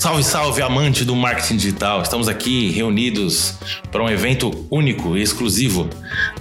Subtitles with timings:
[0.00, 2.00] Salve, salve, amante do marketing digital!
[2.00, 3.58] Estamos aqui reunidos
[3.92, 5.90] para um evento único e exclusivo.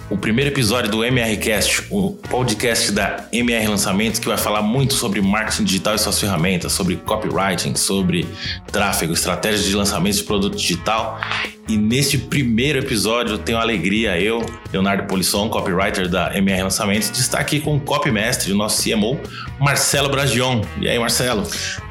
[0.09, 5.19] O primeiro episódio do MRCast, o podcast da MR Lançamentos, que vai falar muito sobre
[5.19, 8.25] marketing digital e suas ferramentas, sobre copywriting, sobre
[8.71, 11.19] tráfego, estratégias de lançamento de produto digital.
[11.67, 14.41] E neste primeiro episódio, tenho a alegria, eu,
[14.71, 19.19] Leonardo Polisson, copywriter da MR Lançamentos, de estar aqui com o copymestre, o nosso CMO,
[19.59, 20.61] Marcelo Bragion.
[20.79, 21.45] E aí, Marcelo?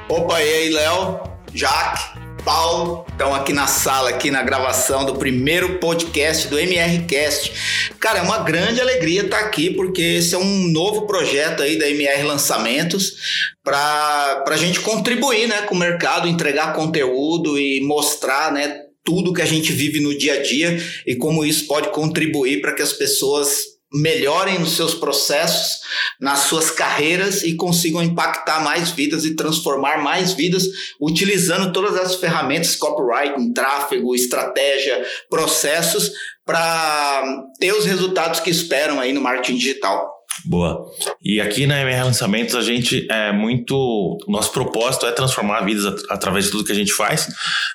[0.08, 1.37] Opa, e aí, Léo?
[1.54, 7.90] Jaque, Paulo, estão aqui na sala, aqui na gravação do primeiro podcast do MRCast.
[7.98, 11.88] Cara, é uma grande alegria estar aqui, porque esse é um novo projeto aí da
[11.88, 18.82] MR Lançamentos para a gente contribuir né, com o mercado, entregar conteúdo e mostrar né,
[19.04, 22.74] tudo que a gente vive no dia a dia e como isso pode contribuir para
[22.74, 25.78] que as pessoas melhorem nos seus processos,
[26.20, 30.64] nas suas carreiras e consigam impactar mais vidas e transformar mais vidas
[31.00, 36.10] utilizando todas as ferramentas copywriting, tráfego, estratégia, processos
[36.44, 40.18] para ter os resultados que esperam aí no marketing digital.
[40.44, 40.84] Boa.
[41.22, 44.18] E aqui na MR Lançamentos a gente é muito.
[44.28, 47.28] Nosso propósito é transformar vidas at através de tudo que a gente faz.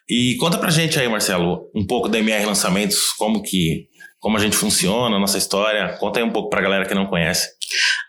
[0.10, 3.88] E conta pra gente aí, Marcelo, um pouco da MR Lançamentos, como que
[4.24, 5.98] como a gente funciona, a nossa história.
[6.00, 7.50] Conta aí um pouco para a galera que não conhece.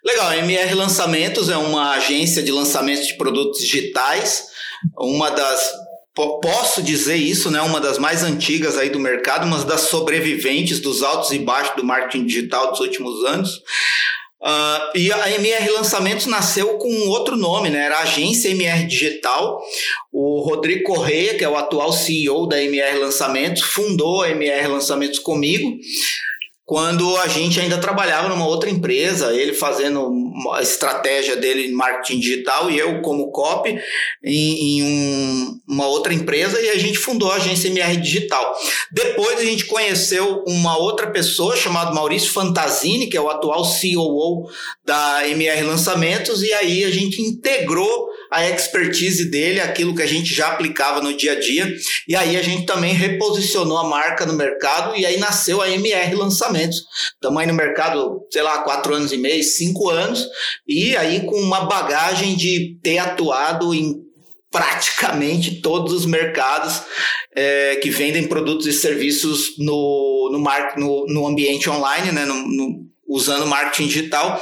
[0.04, 4.44] Legal, a MR Lançamentos é uma agência de lançamento de produtos digitais,
[4.96, 5.72] uma das
[6.40, 11.02] posso dizer isso, né, uma das mais antigas aí do mercado, uma das sobreviventes dos
[11.02, 13.60] altos e baixos do marketing digital dos últimos anos.
[14.44, 17.86] Uh, e a MR Lançamentos nasceu com outro nome, né?
[17.86, 19.62] Era Agência MR Digital.
[20.12, 25.18] O Rodrigo Correia, que é o atual CEO da MR Lançamentos, fundou a MR Lançamentos
[25.18, 25.78] comigo
[26.66, 30.10] quando a gente ainda trabalhava numa outra empresa, ele fazendo
[30.54, 33.78] a estratégia dele em marketing digital e eu como copy
[34.24, 38.54] em, em um, uma outra empresa e a gente fundou a agência MR Digital.
[38.90, 44.48] Depois a gente conheceu uma outra pessoa chamada Maurício Fantasini, que é o atual COO
[44.86, 50.34] da MR Lançamentos e aí a gente integrou a expertise dele, aquilo que a gente
[50.34, 51.72] já aplicava no dia a dia
[52.08, 56.14] e aí a gente também reposicionou a marca no mercado e aí nasceu a MR
[56.16, 56.84] Lançamentos.
[57.14, 60.26] Estamos aí no mercado, sei lá, quatro anos e meio, cinco anos,
[60.66, 64.02] e aí com uma bagagem de ter atuado em
[64.50, 66.82] praticamente todos os mercados
[67.34, 72.34] é, que vendem produtos e serviços no, no, mar, no, no ambiente online, né, no,
[72.34, 74.40] no, usando marketing digital.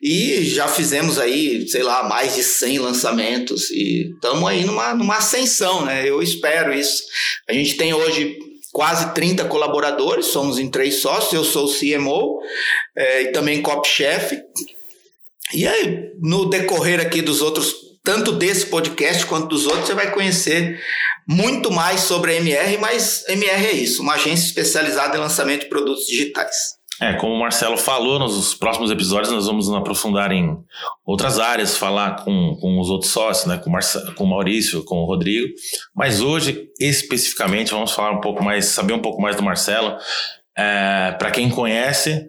[0.00, 5.16] E já fizemos aí, sei lá, mais de 100 lançamentos e estamos aí numa, numa
[5.16, 6.08] ascensão, né?
[6.08, 7.02] Eu espero isso.
[7.48, 8.38] A gente tem hoje
[8.72, 12.40] quase 30 colaboradores, somos em três sócios, eu sou o CMO
[12.96, 14.40] é, e também cop-chefe.
[15.52, 20.12] E aí, no decorrer aqui dos outros, tanto desse podcast quanto dos outros, você vai
[20.12, 20.80] conhecer
[21.26, 25.68] muito mais sobre a MR, mas MR é isso, uma agência especializada em lançamento de
[25.68, 26.77] produtos digitais.
[27.00, 30.56] É, como o Marcelo falou, nos próximos episódios nós vamos nos aprofundar em
[31.06, 34.96] outras áreas, falar com, com os outros sócios, né, com, Marce com o Maurício, com
[34.96, 35.48] o Rodrigo.
[35.94, 39.96] Mas hoje, especificamente, vamos falar um pouco mais, saber um pouco mais do Marcelo.
[40.56, 42.28] É, para quem conhece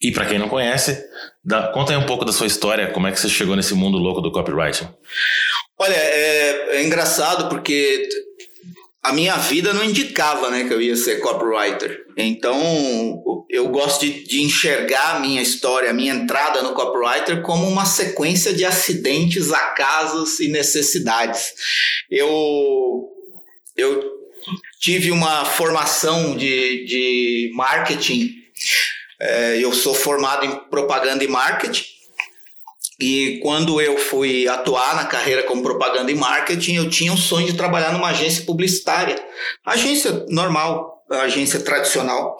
[0.00, 1.04] e para quem não conhece,
[1.44, 3.98] dá, conta aí um pouco da sua história, como é que você chegou nesse mundo
[3.98, 4.88] louco do copywriting.
[5.78, 8.08] Olha, é, é engraçado porque
[9.06, 12.04] a minha vida não indicava né, que eu ia ser copywriter.
[12.16, 12.58] Então,
[13.48, 17.84] eu gosto de, de, enxergar a minha história, a minha entrada no copywriter como uma
[17.84, 21.52] sequência de acidentes, acasos e necessidades.
[22.10, 23.08] Eu,
[23.76, 24.02] eu
[24.80, 28.34] tive uma formação de, de marketing,
[29.20, 31.84] é, eu sou formado em propaganda e marketing,
[32.98, 37.46] e quando eu fui atuar na carreira como propaganda e marketing, eu tinha o sonho
[37.46, 39.16] de trabalhar numa agência publicitária.
[39.64, 42.36] Agência normal, agência tradicional.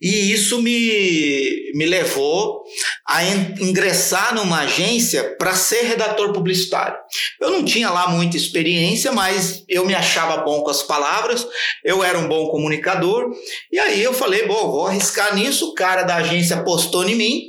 [0.00, 2.62] E isso me, me levou
[3.06, 6.96] a ingressar numa agência para ser redator publicitário.
[7.40, 11.46] Eu não tinha lá muita experiência, mas eu me achava bom com as palavras,
[11.84, 13.30] eu era um bom comunicador,
[13.70, 15.70] e aí eu falei, bom, vou arriscar nisso.
[15.70, 17.42] O cara da agência apostou em mim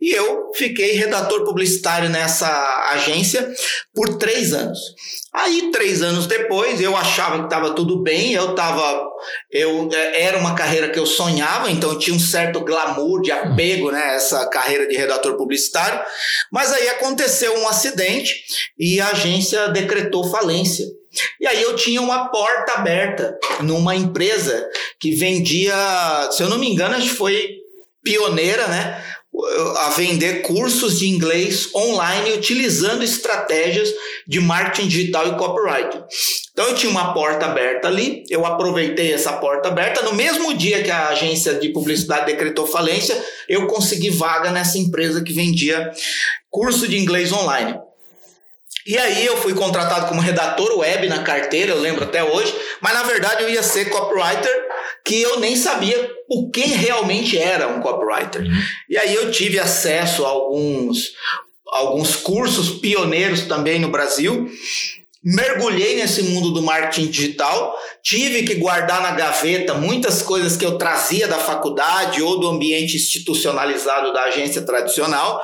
[0.00, 3.50] e eu fiquei redator publicitário nessa agência
[3.94, 4.78] por três anos.
[5.34, 9.08] Aí, três anos depois, eu achava que estava tudo bem, eu estava.
[9.50, 13.90] Eu, é, era uma carreira que eu sonhava, então tinha um certo glamour de apego,
[13.90, 14.14] né?
[14.14, 16.02] Essa carreira de redator publicitário.
[16.50, 18.30] Mas aí aconteceu um acidente
[18.78, 20.84] e a agência decretou falência.
[21.40, 24.68] E aí eu tinha uma porta aberta numa empresa
[25.00, 25.74] que vendia,
[26.30, 27.56] se eu não me engano, acho que foi
[28.02, 29.02] pioneira, né?
[29.78, 33.88] A vender cursos de inglês online utilizando estratégias
[34.26, 36.02] de marketing digital e copywriting.
[36.52, 40.02] Então eu tinha uma porta aberta ali, eu aproveitei essa porta aberta.
[40.02, 45.22] No mesmo dia que a agência de publicidade decretou falência, eu consegui vaga nessa empresa
[45.22, 45.90] que vendia
[46.50, 47.78] curso de inglês online.
[48.86, 52.92] E aí eu fui contratado como redator web na carteira, eu lembro até hoje, mas
[52.92, 54.52] na verdade eu ia ser copywriter,
[55.04, 58.42] que eu nem sabia o que realmente era um copywriter.
[58.42, 58.62] Uhum.
[58.88, 61.12] E aí eu tive acesso a alguns
[61.66, 64.50] alguns cursos pioneiros também no Brasil
[65.22, 70.76] mergulhei nesse mundo do marketing digital, tive que guardar na gaveta muitas coisas que eu
[70.76, 75.40] trazia da faculdade ou do ambiente institucionalizado da agência tradicional,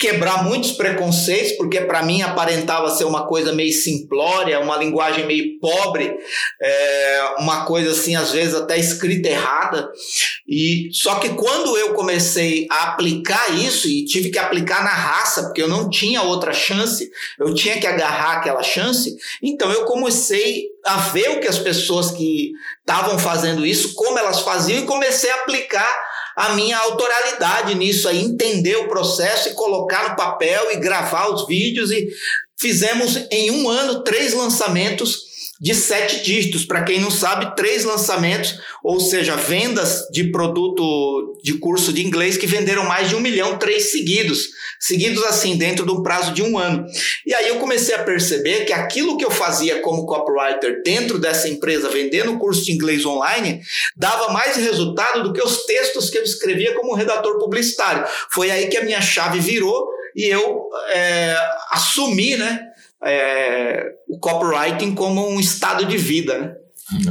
[0.00, 5.60] quebrar muitos preconceitos, porque para mim aparentava ser uma coisa meio simplória, uma linguagem meio
[5.60, 6.16] pobre,
[6.60, 9.90] é, uma coisa assim, às vezes até escrita errada.
[10.48, 15.44] E só que quando eu comecei a aplicar isso, e tive que aplicar na raça,
[15.44, 17.08] porque eu não tinha outra chance,
[17.38, 22.10] eu tinha que agarrar aquela chance então eu comecei a ver o que as pessoas
[22.10, 28.08] que estavam fazendo isso, como elas faziam, e comecei a aplicar a minha autoralidade nisso
[28.08, 32.08] aí, entender o processo e colocar no papel e gravar os vídeos e
[32.58, 35.29] fizemos em um ano três lançamentos
[35.60, 36.64] de sete dígitos.
[36.64, 42.36] Para quem não sabe, três lançamentos, ou seja, vendas de produto de curso de inglês
[42.36, 44.48] que venderam mais de um milhão, três seguidos,
[44.78, 46.86] seguidos assim, dentro do prazo de um ano.
[47.26, 51.48] E aí eu comecei a perceber que aquilo que eu fazia como copywriter dentro dessa
[51.48, 53.60] empresa, vendendo curso de inglês online,
[53.96, 58.06] dava mais resultado do que os textos que eu escrevia como redator publicitário.
[58.32, 61.36] Foi aí que a minha chave virou e eu é,
[61.70, 62.69] assumi, né?
[63.04, 66.54] É, o copywriting como um estado de vida, né?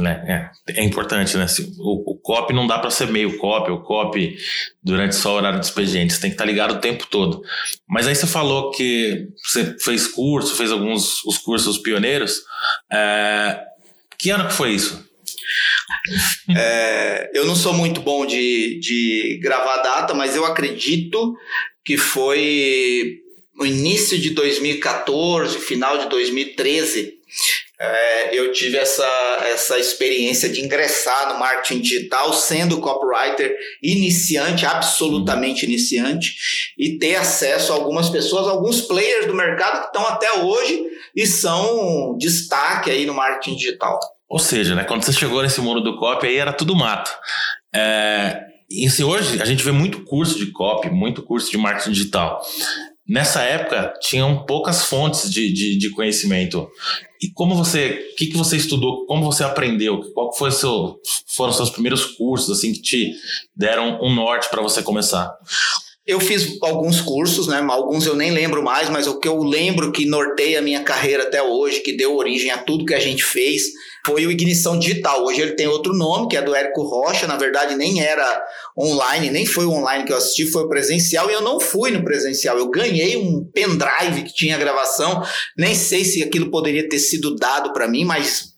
[0.04, 1.46] É, é, é importante, né?
[1.78, 4.36] O, o copy não dá para ser meio copy ou copy
[4.82, 7.42] durante só o horário de expediente, você tem que estar tá ligado o tempo todo.
[7.88, 12.42] Mas aí você falou que você fez curso, fez alguns os cursos pioneiros.
[12.92, 13.58] É,
[14.18, 15.08] que ano que foi isso?
[16.54, 21.34] É, eu não sou muito bom de, de gravar data, mas eu acredito
[21.84, 23.18] que foi
[23.60, 27.12] no início de 2014, final de 2013,
[27.78, 29.06] é, eu tive essa,
[29.52, 36.34] essa experiência de ingressar no marketing digital sendo copywriter iniciante, absolutamente iniciante,
[36.78, 40.82] e ter acesso a algumas pessoas, alguns players do mercado que estão até hoje
[41.14, 44.00] e são destaque aí no marketing digital.
[44.26, 47.10] Ou seja, né, quando você chegou nesse mundo do copy, aí era tudo mato.
[47.74, 51.92] É, e assim, hoje a gente vê muito curso de copy, muito curso de marketing
[51.92, 52.40] digital
[53.10, 56.70] nessa época tinham poucas fontes de, de, de conhecimento.
[57.20, 60.96] E como você, o que, que você estudou, como você aprendeu, qual foi seu,
[61.26, 63.12] foram os seus primeiros cursos assim que te
[63.54, 65.28] deram um norte para você começar?
[66.10, 67.64] Eu fiz alguns cursos, né?
[67.68, 71.22] Alguns eu nem lembro mais, mas o que eu lembro que norteia a minha carreira
[71.22, 73.66] até hoje, que deu origem a tudo que a gente fez,
[74.04, 75.24] foi o Ignição Digital.
[75.24, 77.28] Hoje ele tem outro nome, que é do Érico Rocha.
[77.28, 78.42] Na verdade, nem era
[78.76, 81.30] online, nem foi online que eu assisti, foi presencial.
[81.30, 82.58] E eu não fui no presencial.
[82.58, 85.22] Eu ganhei um pendrive que tinha gravação.
[85.56, 88.49] Nem sei se aquilo poderia ter sido dado para mim, mas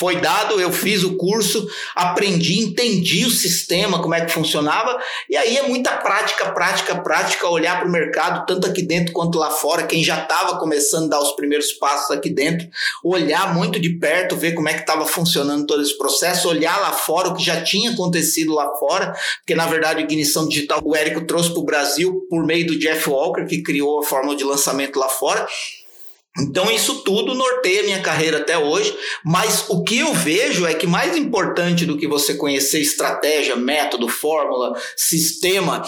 [0.00, 4.98] foi dado, eu fiz o curso, aprendi, entendi o sistema, como é que funcionava,
[5.28, 9.38] e aí é muita prática, prática, prática, olhar para o mercado, tanto aqui dentro quanto
[9.38, 12.66] lá fora, quem já estava começando a dar os primeiros passos aqui dentro,
[13.04, 16.92] olhar muito de perto, ver como é que estava funcionando todo esse processo, olhar lá
[16.92, 20.96] fora o que já tinha acontecido lá fora, porque na verdade a ignição digital o
[20.96, 24.44] Érico trouxe para o Brasil por meio do Jeff Walker, que criou a fórmula de
[24.44, 25.46] lançamento lá fora,
[26.38, 30.86] então, isso tudo norteia minha carreira até hoje, mas o que eu vejo é que
[30.86, 35.82] mais importante do que você conhecer estratégia, método, fórmula, sistema,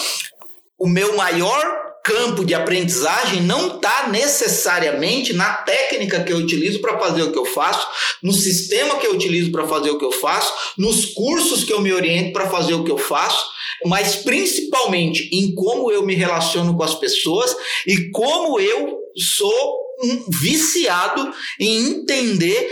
[0.76, 6.99] o meu maior campo de aprendizagem não está necessariamente na técnica que eu utilizo para
[6.99, 7.87] fazer o que eu faço,
[8.20, 11.80] no sistema que eu utilizo para fazer o que eu faço, nos cursos que eu
[11.80, 13.46] me oriento para fazer o que eu faço,
[13.87, 17.54] mas principalmente em como eu me relaciono com as pessoas
[17.87, 19.91] e como eu sou
[20.28, 22.68] viciado em entender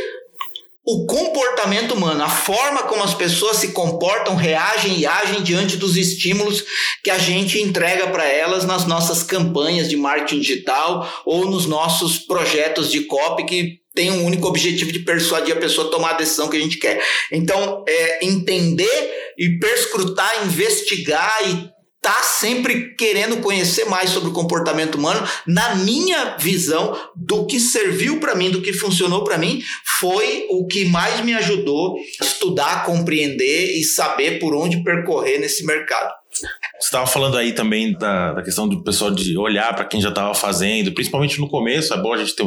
[0.84, 5.96] o comportamento humano, a forma como as pessoas se comportam, reagem e agem diante dos
[5.96, 6.64] estímulos
[7.04, 12.18] que a gente entrega para elas nas nossas campanhas de marketing digital ou nos nossos
[12.18, 16.16] projetos de copy que tem um único objetivo de persuadir a pessoa a tomar a
[16.16, 17.00] decisão que a gente quer.
[17.30, 24.94] Então, é entender e perscrutar, investigar e tá sempre querendo conhecer mais sobre o comportamento
[24.94, 25.26] humano.
[25.46, 29.62] Na minha visão, do que serviu para mim, do que funcionou para mim,
[29.98, 35.64] foi o que mais me ajudou a estudar, compreender e saber por onde percorrer nesse
[35.64, 36.20] mercado.
[36.32, 40.08] Você estava falando aí também da, da, questão do pessoal de olhar para quem já
[40.08, 41.92] estava fazendo, principalmente no começo.
[41.92, 42.44] É bom a gente ter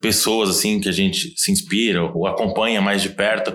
[0.00, 3.54] pessoas assim que a gente se inspira ou acompanha mais de perto.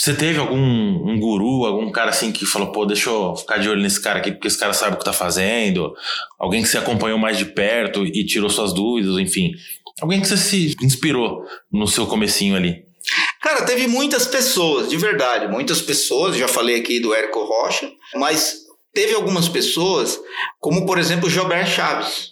[0.00, 3.68] Você teve algum um guru, algum cara assim que falou, pô, deixa eu ficar de
[3.68, 5.92] olho nesse cara aqui, porque esse cara sabe o que tá fazendo?
[6.38, 9.52] Alguém que você acompanhou mais de perto e tirou suas dúvidas, enfim.
[10.00, 12.82] Alguém que você se inspirou no seu comecinho ali?
[13.42, 18.60] Cara, teve muitas pessoas, de verdade, muitas pessoas, já falei aqui do Érico Rocha, mas
[18.94, 20.18] teve algumas pessoas,
[20.58, 22.30] como por exemplo o Gilbert Chaves.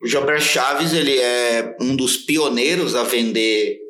[0.00, 3.81] O Gilbert Chaves, ele é um dos pioneiros a vender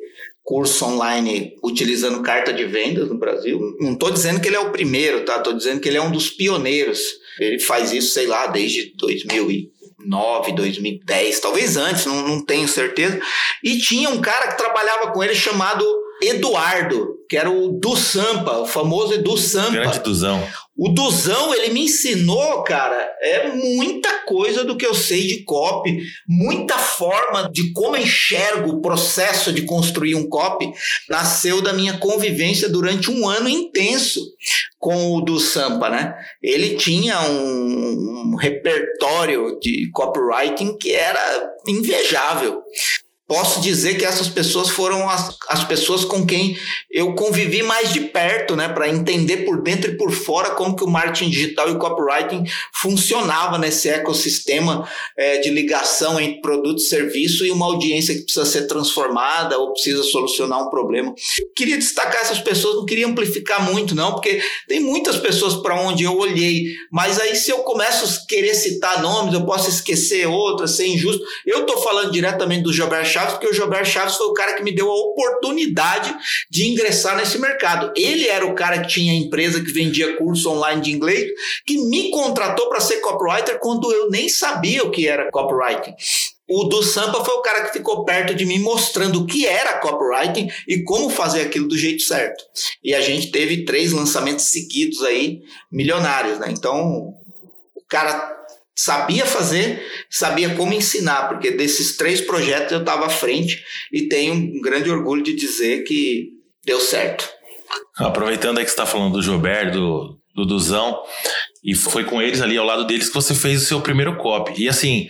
[0.43, 3.59] curso online utilizando carta de vendas no Brasil.
[3.79, 5.37] Não estou dizendo que ele é o primeiro, tá?
[5.37, 6.99] Estou dizendo que ele é um dos pioneiros.
[7.39, 13.19] Ele faz isso, sei lá, desde 2009, 2010, talvez antes, não, não tenho certeza.
[13.63, 15.83] E tinha um cara que trabalhava com ele chamado
[16.21, 19.71] Eduardo, que era o Du Sampa, o famoso Edu Sampa.
[19.71, 20.47] Grande Duzão.
[20.75, 26.01] O Duzão, ele me ensinou, cara, é muita coisa do que eu sei de copy,
[26.27, 30.71] muita forma de como enxergo o processo de construir um copy,
[31.07, 34.19] nasceu da minha convivência durante um ano intenso
[34.79, 36.15] com o do Sampa, né?
[36.41, 42.63] Ele tinha um, um repertório de copywriting que era invejável
[43.33, 46.55] posso dizer que essas pessoas foram as, as pessoas com quem
[46.91, 50.83] eu convivi mais de perto, né, para entender por dentro e por fora como que
[50.83, 54.87] o marketing digital e o copywriting funcionava nesse ecossistema
[55.17, 59.73] é, de ligação entre produto e serviço e uma audiência que precisa ser transformada ou
[59.73, 61.15] precisa solucionar um problema.
[61.55, 66.03] queria destacar essas pessoas, não queria amplificar muito não, porque tem muitas pessoas para onde
[66.03, 70.75] eu olhei, mas aí se eu começo a querer citar nomes, eu posso esquecer outras,
[70.75, 71.23] ser injusto.
[71.43, 74.53] Eu estou falando diretamente do Gilbert Chaves Chaves, porque o Gilberto Chaves foi o cara
[74.53, 76.15] que me deu a oportunidade
[76.49, 77.91] de ingressar nesse mercado.
[77.95, 81.31] Ele era o cara que tinha a empresa que vendia curso online de inglês,
[81.65, 85.95] que me contratou para ser copywriter quando eu nem sabia o que era copywriting.
[86.49, 89.79] O do Sampa foi o cara que ficou perto de mim mostrando o que era
[89.79, 92.43] copywriting e como fazer aquilo do jeito certo.
[92.83, 96.47] E a gente teve três lançamentos seguidos aí, milionários, né?
[96.49, 97.13] Então,
[97.75, 98.42] o cara
[98.75, 104.33] sabia fazer, sabia como ensinar, porque desses três projetos eu estava à frente e tenho
[104.33, 106.29] um grande orgulho de dizer que
[106.65, 107.29] deu certo.
[107.97, 111.01] Aproveitando aí que você está falando do Gilberto, do, do Duzão,
[111.63, 114.63] e foi com eles ali ao lado deles que você fez o seu primeiro copy.
[114.63, 115.07] E assim,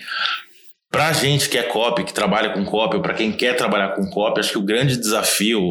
[0.91, 3.95] para a gente que é copy, que trabalha com copy, ou para quem quer trabalhar
[3.95, 5.61] com copy, acho que o grande desafio,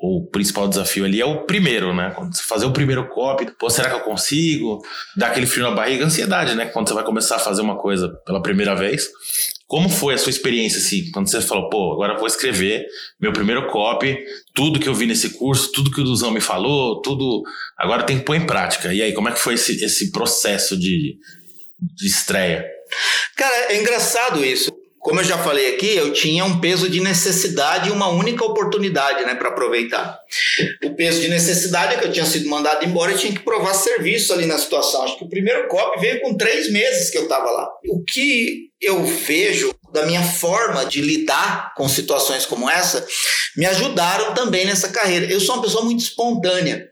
[0.00, 2.12] o principal desafio ali é o primeiro, né?
[2.14, 4.84] Quando você fazer o primeiro copy, pô, será que eu consigo?
[5.16, 6.66] Dá aquele frio na barriga, ansiedade, né?
[6.66, 9.08] Quando você vai começar a fazer uma coisa pela primeira vez.
[9.66, 12.86] Como foi a sua experiência, assim, quando você falou, pô, agora vou escrever
[13.20, 14.18] meu primeiro copy,
[14.54, 17.42] tudo que eu vi nesse curso, tudo que o Duzão me falou, tudo,
[17.76, 18.94] agora tem que pôr em prática.
[18.94, 21.16] E aí, como é que foi esse, esse processo de,
[21.80, 22.64] de estreia?
[23.36, 24.70] Cara, é engraçado isso.
[25.08, 29.24] Como eu já falei aqui, eu tinha um peso de necessidade e uma única oportunidade
[29.24, 30.20] né, para aproveitar.
[30.84, 33.72] O peso de necessidade é que eu tinha sido mandado embora e tinha que provar
[33.72, 35.02] serviço ali na situação.
[35.04, 37.70] Acho que o primeiro COP veio com três meses que eu estava lá.
[37.88, 43.06] O que eu vejo da minha forma de lidar com situações como essa
[43.56, 45.24] me ajudaram também nessa carreira.
[45.32, 46.86] Eu sou uma pessoa muito espontânea.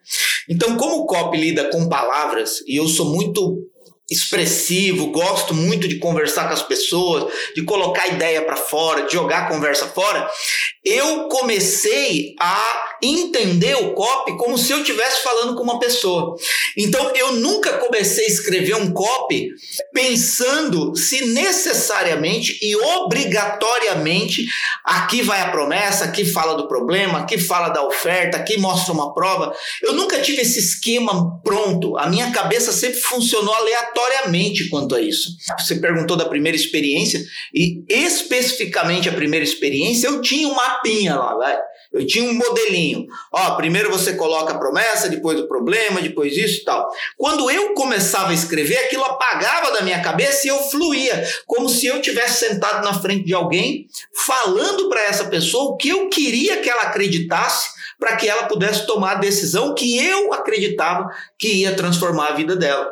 [0.49, 3.69] Então, como o COP lida com palavras e eu sou muito
[4.11, 9.45] expressivo, gosto muito de conversar com as pessoas, de colocar ideia para fora, de jogar
[9.45, 10.31] a conversa fora,
[10.85, 16.37] eu comecei a entender o copy como se eu estivesse falando com uma pessoa.
[16.77, 19.49] Então eu nunca comecei a escrever um copy
[19.93, 24.47] pensando se necessariamente e obrigatoriamente
[24.85, 29.15] aqui vai a promessa, aqui fala do problema, aqui fala da oferta, aqui mostra uma
[29.15, 29.55] prova.
[29.83, 31.97] Eu nunca tive esse esquema pronto.
[31.97, 35.31] A minha cabeça sempre funcionou aleatoriamente quanto a isso.
[35.59, 41.35] Você perguntou da primeira experiência e especificamente a primeira experiência eu tinha uma mapinha lá,
[41.35, 41.59] vai.
[41.99, 43.07] Eu tinha um modelinho.
[43.33, 46.91] Ó, primeiro você coloca a promessa, depois o problema, depois isso e tal.
[47.17, 51.87] Quando eu começava a escrever, aquilo apagava da minha cabeça e eu fluía, como se
[51.87, 56.59] eu tivesse sentado na frente de alguém, falando para essa pessoa o que eu queria
[56.59, 61.75] que ela acreditasse para que ela pudesse tomar a decisão que eu acreditava que ia
[61.75, 62.91] transformar a vida dela.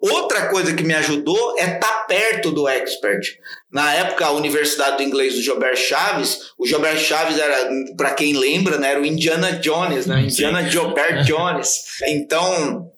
[0.00, 3.38] Outra coisa que me ajudou é estar tá perto do expert.
[3.72, 8.36] Na época, a Universidade do Inglês do Gilbert Chaves, o Gilbert Chaves era, para quem
[8.36, 10.22] lembra, né, era o Indiana Jones, né?
[10.22, 11.68] Indiana Gilbert Jones.
[12.06, 12.90] Então,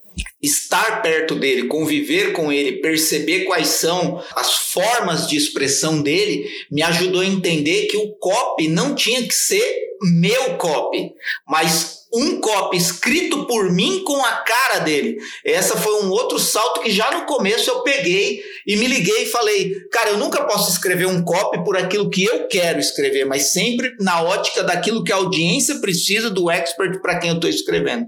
[0.43, 6.83] estar perto dele, conviver com ele, perceber quais são as formas de expressão dele, me
[6.83, 11.13] ajudou a entender que o copy não tinha que ser meu copy,
[11.47, 15.19] mas um copy escrito por mim com a cara dele.
[15.45, 19.27] Essa foi um outro salto que já no começo eu peguei e me liguei e
[19.27, 23.51] falei, cara, eu nunca posso escrever um copy por aquilo que eu quero escrever, mas
[23.51, 28.07] sempre na ótica daquilo que a audiência precisa do expert para quem eu estou escrevendo.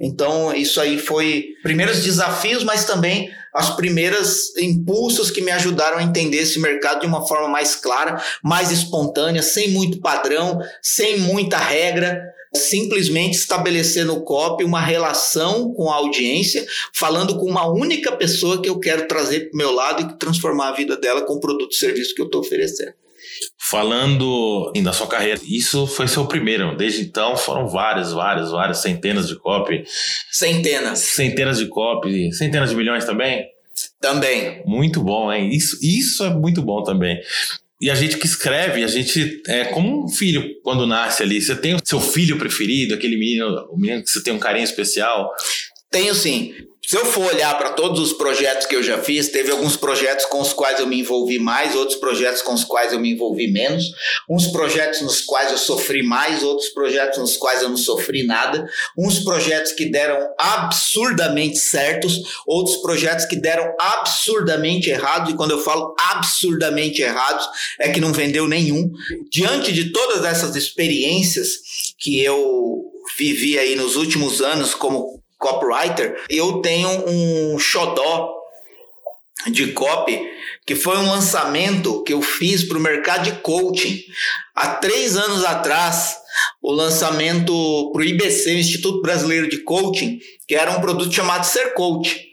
[0.00, 6.02] Então, isso aí foi primeiros desafios, mas também as primeiras impulsos que me ajudaram a
[6.02, 11.58] entender esse mercado de uma forma mais clara, mais espontânea, sem muito padrão, sem muita
[11.58, 12.20] regra,
[12.54, 18.68] simplesmente estabelecer no copy uma relação com a audiência, falando com uma única pessoa que
[18.68, 21.72] eu quero trazer para o meu lado e transformar a vida dela com o produto
[21.72, 22.92] e serviço que eu estou oferecendo.
[23.58, 26.76] Falando da sua carreira, isso foi seu primeiro.
[26.76, 29.84] Desde então foram várias, várias, várias centenas de copy.
[30.30, 30.98] Centenas.
[30.98, 32.32] Centenas de copy.
[32.32, 33.46] Centenas de milhões também?
[34.00, 34.62] Também.
[34.66, 35.50] Muito bom, hein?
[35.50, 37.18] Isso, isso é muito bom também.
[37.82, 41.42] E a gente que escreve, a gente é como um filho quando nasce ali.
[41.42, 44.62] Você tem o seu filho preferido, aquele menino, o menino que você tem um carinho
[44.62, 45.28] especial?
[45.90, 46.54] Tenho sim.
[46.84, 50.26] Se eu for olhar para todos os projetos que eu já fiz, teve alguns projetos
[50.26, 53.50] com os quais eu me envolvi mais, outros projetos com os quais eu me envolvi
[53.50, 53.84] menos,
[54.28, 58.68] uns projetos nos quais eu sofri mais, outros projetos nos quais eu não sofri nada,
[58.98, 65.62] uns projetos que deram absurdamente certos, outros projetos que deram absurdamente errados, e quando eu
[65.62, 67.46] falo absurdamente errados,
[67.78, 68.90] é que não vendeu nenhum.
[69.30, 72.82] Diante de todas essas experiências que eu
[73.16, 78.32] vivi aí nos últimos anos como copywriter, eu tenho um xodó
[79.48, 80.20] de copy
[80.64, 84.00] que foi um lançamento que eu fiz para o mercado de coaching
[84.54, 86.16] há três anos atrás
[86.62, 91.74] o lançamento para o IBC, Instituto Brasileiro de Coaching, que era um produto chamado Ser
[91.74, 92.32] Coach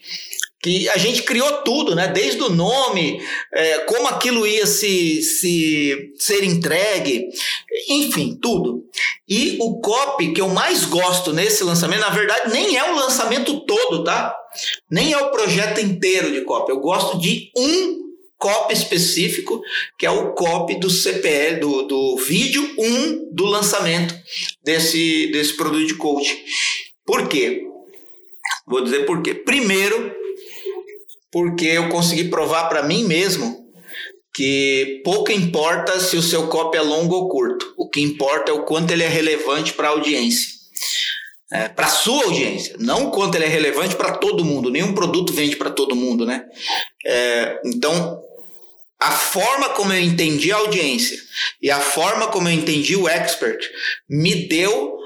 [0.62, 2.10] que a gente criou tudo, né?
[2.10, 3.22] Desde o nome,
[3.54, 7.30] é, como aquilo ia se, se ser entregue,
[7.88, 8.84] enfim, tudo.
[9.28, 13.60] E o copy que eu mais gosto nesse lançamento, na verdade, nem é o lançamento
[13.62, 14.36] todo, tá?
[14.90, 16.72] Nem é o projeto inteiro de copy.
[16.72, 18.00] Eu gosto de um
[18.38, 19.62] copy específico,
[19.98, 24.16] que é o copy do CPL, do, do vídeo 1 do lançamento
[24.64, 26.38] desse, desse produto de coaching.
[27.06, 27.68] Por quê?
[28.66, 29.36] Vou dizer por quê.
[29.36, 30.16] Primeiro,
[31.32, 33.69] porque eu consegui provar para mim mesmo
[34.40, 37.74] que pouco importa se o seu copy é longo ou curto.
[37.76, 40.54] O que importa é o quanto ele é relevante para a audiência.
[41.52, 44.70] É, para sua audiência, não quanto ele é relevante para todo mundo.
[44.70, 46.46] Nenhum produto vende para todo mundo, né?
[47.06, 48.24] É, então,
[48.98, 51.20] a forma como eu entendi a audiência
[51.62, 53.60] e a forma como eu entendi o expert
[54.10, 54.99] me deu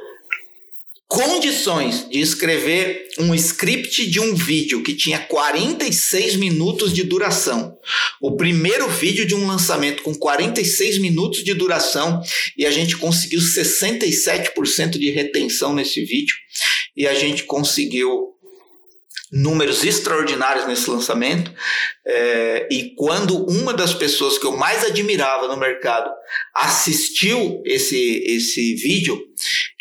[1.14, 7.78] condições de escrever um script de um vídeo que tinha 46 minutos de duração.
[8.20, 12.20] O primeiro vídeo de um lançamento com 46 minutos de duração
[12.58, 16.36] e a gente conseguiu 67% de retenção nesse vídeo
[16.98, 18.34] e a gente conseguiu
[19.34, 21.52] números extraordinários nesse lançamento.
[22.06, 26.12] É, e quando uma das pessoas que eu mais admirava no mercado
[26.56, 29.20] assistiu esse, esse vídeo,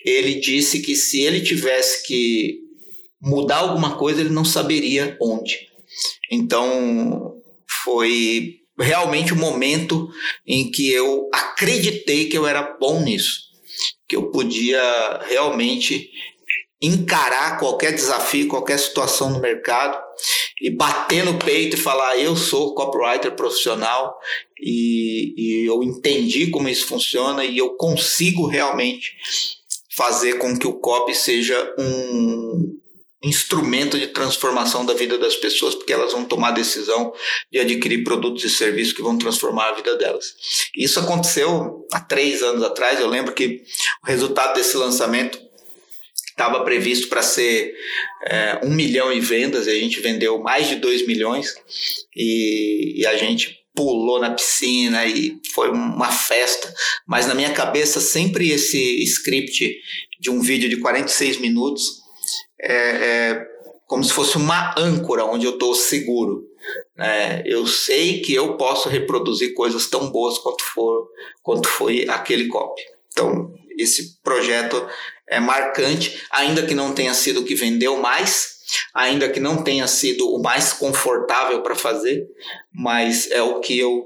[0.04, 2.58] ele disse que se ele tivesse que
[3.20, 5.68] mudar alguma coisa, ele não saberia onde.
[6.30, 7.34] Então,
[7.84, 10.08] foi realmente o momento
[10.46, 13.40] em que eu acreditei que eu era bom nisso,
[14.08, 16.10] que eu podia realmente
[16.80, 19.96] encarar qualquer desafio, qualquer situação no mercado
[20.60, 24.18] e bater no peito e falar eu sou copywriter profissional
[24.60, 29.16] e, e eu entendi como isso funciona e eu consigo realmente
[29.96, 32.78] fazer com que o copy seja um
[33.24, 37.12] instrumento de transformação da vida das pessoas, porque elas vão tomar a decisão
[37.52, 40.34] de adquirir produtos e serviços que vão transformar a vida delas.
[40.76, 42.98] Isso aconteceu há três anos atrás.
[42.98, 43.62] Eu lembro que
[44.02, 45.40] o resultado desse lançamento
[46.28, 47.74] estava previsto para ser
[48.26, 51.54] é, um milhão em vendas, e a gente vendeu mais de dois milhões,
[52.16, 56.72] e, e a gente pulou na piscina e foi uma festa.
[57.06, 59.76] Mas na minha cabeça, sempre esse script
[60.20, 62.02] de um vídeo de 46 minutos
[62.60, 63.46] é, é
[63.86, 66.46] como se fosse uma âncora onde eu estou seguro.
[66.98, 71.08] É, eu sei que eu posso reproduzir coisas tão boas quanto, for,
[71.42, 72.80] quanto foi aquele copy.
[73.12, 74.86] Então, esse projeto
[75.28, 78.61] é marcante, ainda que não tenha sido o que vendeu mais,
[78.94, 82.26] ainda que não tenha sido o mais confortável para fazer,
[82.72, 84.04] mas é o que eu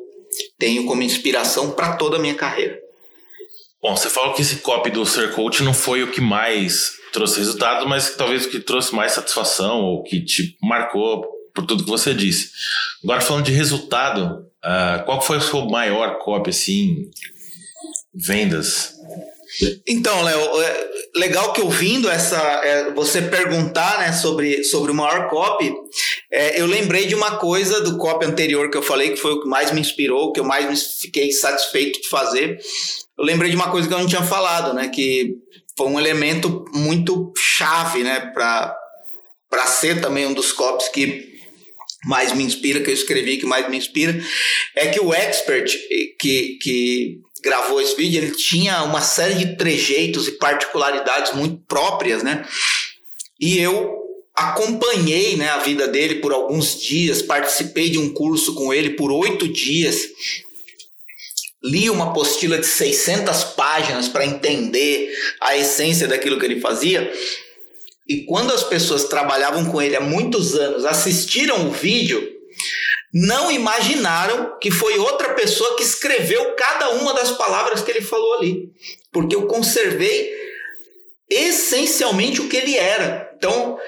[0.59, 2.79] tenho como inspiração para toda a minha carreira.
[3.81, 7.39] Bom, você falou que esse copy do Ser Coach não foi o que mais trouxe
[7.39, 11.25] resultado, mas talvez o que trouxe mais satisfação ou que te marcou
[11.55, 12.51] por tudo que você disse.
[13.03, 17.11] Agora falando de resultado, uh, qual foi o seu maior copy assim,
[18.15, 18.93] vendas?
[19.87, 25.29] Então, Léo, é legal que ouvindo essa, é, você perguntar né, sobre, sobre o maior
[25.29, 25.73] copy,
[26.31, 29.41] é, eu lembrei de uma coisa do copy anterior que eu falei, que foi o
[29.41, 32.59] que mais me inspirou, que eu mais fiquei satisfeito de fazer.
[33.19, 34.89] Eu lembrei de uma coisa que eu não tinha falado, né?
[34.89, 35.37] Que
[35.77, 38.21] foi um elemento muito chave, né?
[38.21, 41.35] Para ser também um dos copies que
[42.05, 44.19] mais me inspira, que eu escrevi, que mais me inspira,
[44.75, 45.67] é que o expert
[46.19, 52.23] que, que gravou esse vídeo, ele tinha uma série de trejeitos e particularidades muito próprias,
[52.23, 52.47] né?
[53.41, 53.97] E eu
[54.35, 59.11] acompanhei né, a vida dele por alguns dias, participei de um curso com ele por
[59.13, 60.09] oito dias,
[61.63, 67.11] li uma apostila de 600 páginas para entender a essência daquilo que ele fazia.
[68.09, 72.36] E quando as pessoas trabalhavam com ele há muitos anos assistiram o vídeo,
[73.13, 78.35] não imaginaram que foi outra pessoa que escreveu cada uma das palavras que ele falou
[78.35, 78.71] ali.
[79.13, 80.31] Porque eu conservei
[81.29, 83.33] essencialmente o que ele era.
[83.37, 83.79] Então,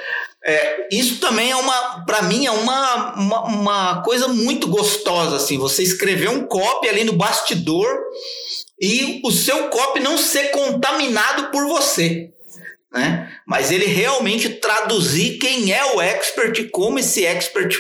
[0.44, 5.59] é, isso também é uma, para mim, é uma, uma, uma, coisa muito gostosa, assim,
[5.59, 7.87] você escrever um copy ali no bastidor
[8.81, 12.31] e o seu copy não ser contaminado por você,
[12.92, 13.31] né?
[13.46, 17.76] Mas ele realmente traduzir quem é o expert e como esse expert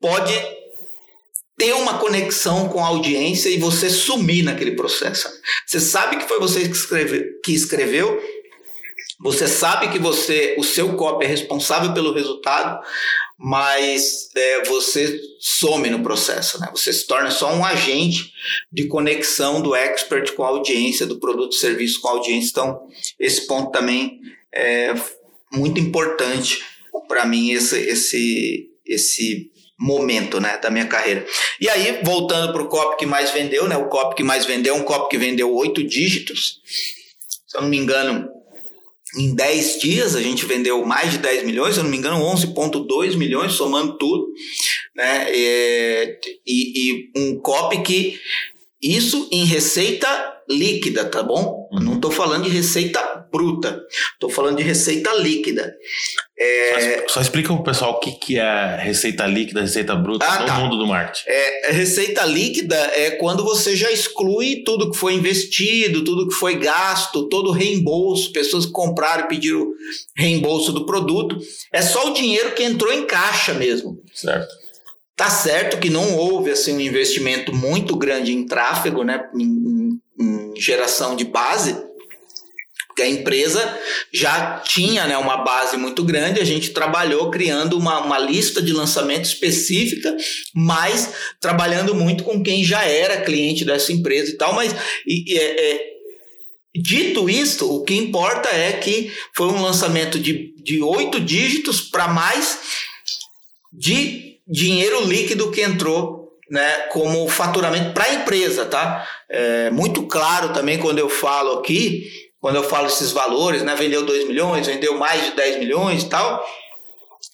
[0.00, 0.34] pode
[1.56, 5.28] ter uma conexão com a audiência e você sumir naquele processo.
[5.66, 8.20] Você sabe que foi você que escreveu, que escreveu
[9.20, 12.80] você sabe que você, o seu copy é responsável pelo resultado,
[13.36, 16.68] mas é, você some no processo, né?
[16.70, 18.32] Você se torna só um agente
[18.72, 22.50] de conexão do expert com a audiência, do produto e serviço com a audiência.
[22.50, 22.80] Então,
[23.18, 24.20] esse ponto também
[24.54, 24.94] é
[25.52, 26.62] muito importante
[27.08, 31.24] para mim esse, esse, esse momento né, da minha carreira.
[31.60, 33.76] E aí, voltando para o copy que mais vendeu, né?
[33.76, 36.60] O copy que mais vendeu é um copy que vendeu oito dígitos.
[37.46, 38.28] Se eu não me engano,
[39.16, 42.20] em 10 dias a gente vendeu mais de 10 milhões, se eu não me engano,
[42.20, 44.26] 11,2 milhões, somando tudo.
[44.94, 45.26] Né?
[45.30, 48.20] É, e, e um copy que
[48.82, 51.68] isso em receita líquida, tá bom?
[51.70, 51.80] Uhum.
[51.80, 53.82] Não estou falando de receita bruta,
[54.12, 55.74] estou falando de receita líquida.
[56.38, 57.00] É...
[57.02, 60.40] Só, só, explica para o pessoal o que, que é receita líquida, receita bruta ah,
[60.40, 60.54] no tá.
[60.54, 61.28] mundo do marketing.
[61.28, 66.56] É, receita líquida é quando você já exclui tudo que foi investido, tudo que foi
[66.56, 69.66] gasto, todo o reembolso, pessoas que compraram e pediram
[70.16, 71.38] reembolso do produto.
[71.72, 74.00] É só o dinheiro que entrou em caixa mesmo.
[74.14, 74.57] Certo.
[75.18, 80.00] Tá certo que não houve assim, um investimento muito grande em tráfego, né, em, em,
[80.16, 81.76] em geração de base,
[82.86, 83.80] porque a empresa
[84.12, 88.72] já tinha né, uma base muito grande, a gente trabalhou criando uma, uma lista de
[88.72, 90.16] lançamento específica,
[90.54, 94.72] mas trabalhando muito com quem já era cliente dessa empresa e tal, mas
[95.04, 95.80] e, e, é, é,
[96.76, 102.06] dito isto, o que importa é que foi um lançamento de, de oito dígitos para
[102.06, 102.60] mais
[103.72, 109.06] de dinheiro líquido que entrou né, como faturamento para a empresa, tá?
[109.28, 113.74] É muito claro também quando eu falo aqui, quando eu falo esses valores, né?
[113.74, 116.42] Vendeu 2 milhões, vendeu mais de 10 milhões e tal,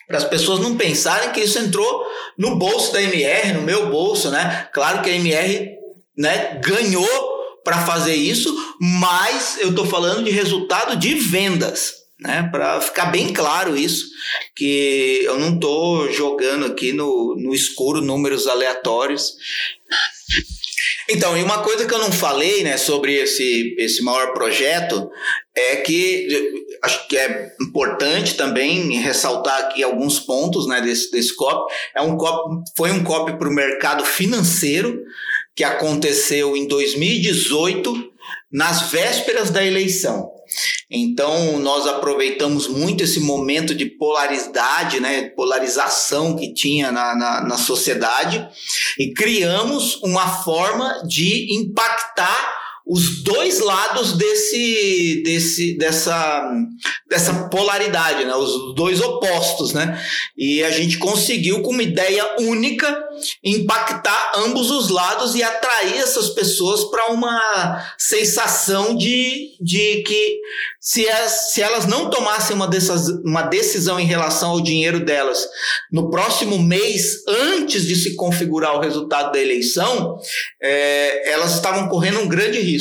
[0.09, 2.05] para as pessoas não pensarem que isso entrou
[2.37, 4.69] no bolso da MR, no meu bolso, né?
[4.73, 5.71] Claro que a MR
[6.17, 12.49] né, ganhou para fazer isso, mas eu estou falando de resultado de vendas né?
[12.51, 14.07] Para ficar bem claro isso,
[14.57, 19.35] que eu não estou jogando aqui no, no escuro números aleatórios.
[21.09, 25.11] Então, e uma coisa que eu não falei, né, sobre esse, esse maior projeto
[25.55, 26.27] é que
[26.83, 31.71] acho que é importante também ressaltar aqui alguns pontos, né, desse, desse COP.
[31.95, 35.03] É um COP, foi um COP para o mercado financeiro
[35.55, 38.14] que aconteceu em 2018,
[38.51, 40.31] nas vésperas da eleição.
[40.91, 47.57] Então, nós aproveitamos muito esse momento de polaridade, né, polarização que tinha na, na, na
[47.57, 48.47] sociedade
[48.99, 56.53] e criamos uma forma de impactar os dois lados desse, desse, dessa,
[57.09, 58.35] dessa polaridade, né?
[58.35, 59.73] os dois opostos.
[59.73, 59.99] Né?
[60.37, 63.03] E a gente conseguiu, com uma ideia única,
[63.43, 70.41] impactar ambos os lados e atrair essas pessoas para uma sensação de, de que
[70.79, 75.49] se, as, se elas não tomassem uma, dessas, uma decisão em relação ao dinheiro delas
[75.91, 80.19] no próximo mês, antes de se configurar o resultado da eleição,
[80.63, 82.75] é, elas estavam correndo um grande risco.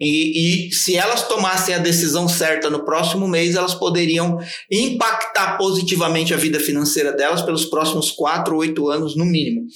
[0.00, 4.38] E, e se elas tomassem a decisão certa no próximo mês, elas poderiam
[4.70, 9.66] impactar positivamente a vida financeira delas pelos próximos quatro, oito anos no mínimo.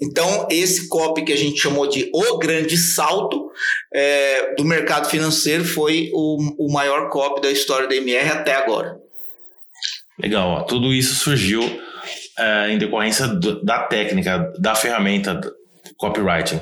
[0.00, 3.50] Então, esse copy que a gente chamou de o grande salto
[3.92, 8.96] é, do mercado financeiro foi o, o maior copy da história da MR até agora.
[10.18, 10.62] Legal, ó.
[10.62, 11.62] tudo isso surgiu
[12.38, 15.40] é, em decorrência do, da técnica, da ferramenta
[15.96, 16.60] copywriting.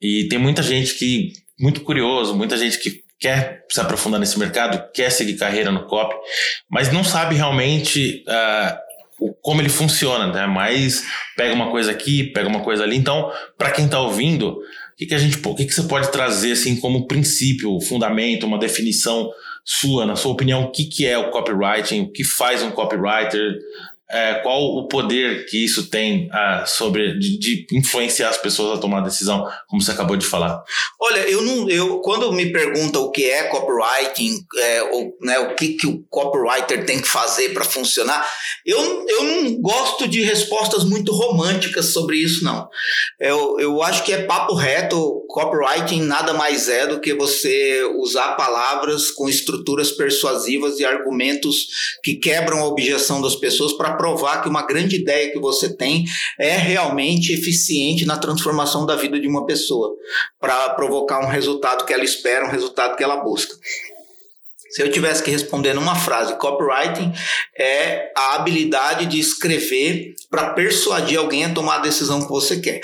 [0.00, 4.92] E tem muita gente que, muito curioso, muita gente que quer se aprofundar nesse mercado,
[4.92, 6.14] quer seguir carreira no copy,
[6.68, 10.46] mas não sabe realmente uh, como ele funciona, né?
[10.46, 11.02] Mas
[11.36, 12.96] pega uma coisa aqui, pega uma coisa ali.
[12.96, 16.10] Então, para quem está ouvindo, o que, que a gente, o que, que você pode
[16.10, 19.30] trazer assim como princípio, fundamento, uma definição
[19.64, 23.58] sua, na sua opinião, o que, que é o copywriting, o que faz um copywriter,
[24.10, 28.80] é, qual o poder que isso tem uh, sobre de, de, influenciar as pessoas a
[28.80, 30.62] tomar decisão, como você acabou de falar?
[31.00, 35.54] Olha, eu não, eu quando me perguntam o que é copywriting, é, ou, né, o
[35.54, 38.24] que, que o copywriter tem que fazer para funcionar,
[38.64, 42.68] eu, eu não gosto de respostas muito românticas sobre isso, não.
[43.18, 45.22] Eu, eu acho que é papo reto.
[45.28, 51.66] Copywriting nada mais é do que você usar palavras com estruturas persuasivas e argumentos
[52.04, 56.04] que quebram a objeção das pessoas para provar que uma grande ideia que você tem
[56.38, 59.94] é realmente eficiente na transformação da vida de uma pessoa,
[60.38, 63.56] para provocar um resultado que ela espera, um resultado que ela busca.
[64.68, 67.14] Se eu tivesse que responder numa frase, copywriting
[67.58, 72.82] é a habilidade de escrever para persuadir alguém a tomar a decisão que você quer.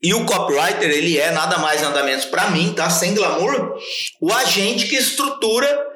[0.00, 2.88] E o copywriter, ele é nada mais nada menos para mim, tá?
[2.88, 3.76] Sem glamour,
[4.20, 5.88] o agente que estrutura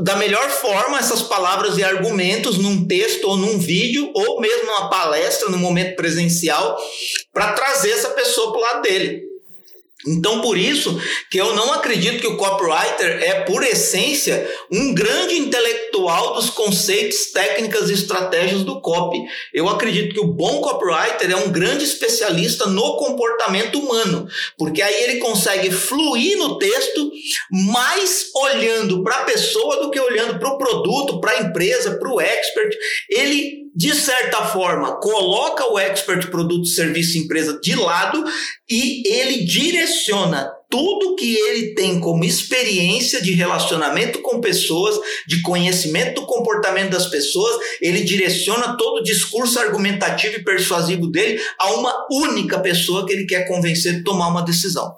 [0.00, 4.88] da melhor forma essas palavras e argumentos num texto ou num vídeo ou mesmo numa
[4.88, 6.78] palestra, no momento presencial,
[7.32, 9.27] para trazer essa pessoa para o lado dele.
[10.08, 10.98] Então, por isso
[11.30, 17.26] que eu não acredito que o copywriter é, por essência, um grande intelectual dos conceitos,
[17.32, 19.18] técnicas e estratégias do copy.
[19.52, 25.04] Eu acredito que o bom copywriter é um grande especialista no comportamento humano, porque aí
[25.04, 27.10] ele consegue fluir no texto
[27.50, 32.12] mais olhando para a pessoa do que olhando para o produto, para a empresa, para
[32.12, 32.74] o expert.
[33.10, 38.24] Ele de certa forma, coloca o expert produto, serviço, empresa de lado
[38.68, 46.20] e ele direciona tudo que ele tem como experiência de relacionamento com pessoas, de conhecimento
[46.20, 52.08] do comportamento das pessoas, ele direciona todo o discurso argumentativo e persuasivo dele a uma
[52.10, 54.92] única pessoa que ele quer convencer de tomar uma decisão.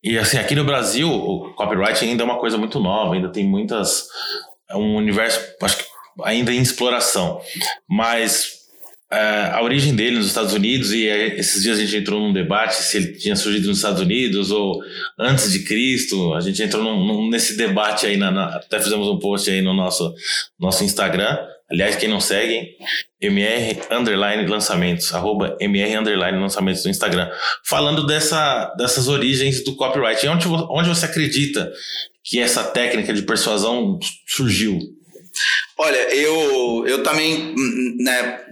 [0.00, 3.44] E assim, aqui no Brasil, o copyright ainda é uma coisa muito nova, ainda tem
[3.44, 4.06] muitas.
[4.70, 7.40] É um universo, acho que ainda em exploração.
[7.88, 8.64] Mas
[9.14, 12.32] é, a origem dele nos Estados Unidos, e é, esses dias a gente entrou num
[12.32, 14.82] debate se ele tinha surgido nos Estados Unidos ou
[15.18, 19.06] antes de Cristo, a gente entrou num, num, nesse debate aí, na, na, até fizemos
[19.06, 20.12] um post aí no nosso,
[20.58, 21.38] nosso Instagram,
[21.70, 22.76] aliás, quem não segue,
[23.20, 27.30] MR Underline Lançamentos, arroba MR Underline Lançamentos no Instagram,
[27.64, 31.70] falando dessa, dessas origens do copyright, onde, onde você acredita
[32.24, 34.80] que essa técnica de persuasão surgiu?
[35.76, 37.54] Olha, eu, eu também,
[37.98, 38.44] né,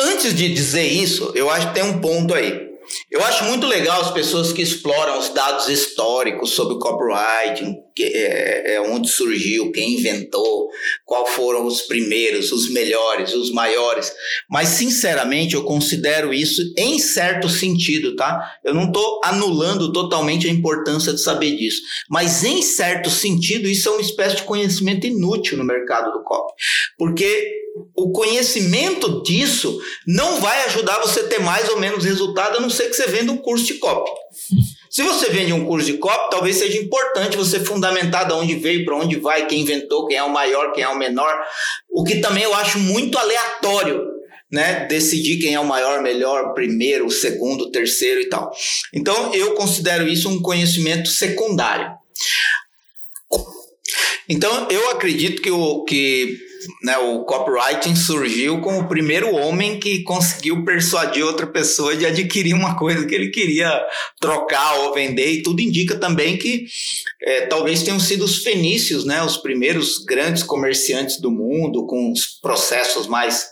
[0.00, 2.71] antes de dizer isso, eu acho que tem um ponto aí.
[3.10, 8.04] Eu acho muito legal as pessoas que exploram os dados históricos sobre o copywriting, que
[8.04, 10.68] é, é, onde surgiu, quem inventou,
[11.04, 14.12] qual foram os primeiros, os melhores, os maiores.
[14.48, 18.56] Mas, sinceramente, eu considero isso em certo sentido, tá?
[18.64, 21.82] Eu não estou anulando totalmente a importância de saber disso.
[22.08, 26.52] Mas, em certo sentido, isso é uma espécie de conhecimento inútil no mercado do copy.
[26.98, 27.61] Porque
[27.94, 32.70] o conhecimento disso não vai ajudar você a ter mais ou menos resultado, a não
[32.70, 34.10] ser que você venda um curso de copy.
[34.90, 38.84] Se você vende um curso de copy, talvez seja importante você fundamentar de onde veio,
[38.84, 41.32] para onde vai, quem inventou, quem é o maior, quem é o menor.
[41.88, 44.06] O que também eu acho muito aleatório,
[44.50, 44.84] né?
[44.84, 48.52] Decidir quem é o maior, melhor, primeiro, segundo, terceiro e tal.
[48.92, 51.90] Então, eu considero isso um conhecimento secundário.
[54.28, 56.38] Então, eu acredito que o que
[56.82, 62.54] né, o copywriting surgiu com o primeiro homem que conseguiu persuadir outra pessoa de adquirir
[62.54, 63.70] uma coisa que ele queria
[64.20, 66.66] trocar ou vender, e tudo indica também que
[67.22, 72.38] é, talvez tenham sido os fenícios, né, os primeiros grandes comerciantes do mundo, com os
[72.40, 73.46] processos mais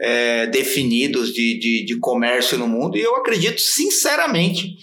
[0.00, 4.76] é, definidos de, de, de comércio no mundo, e eu acredito sinceramente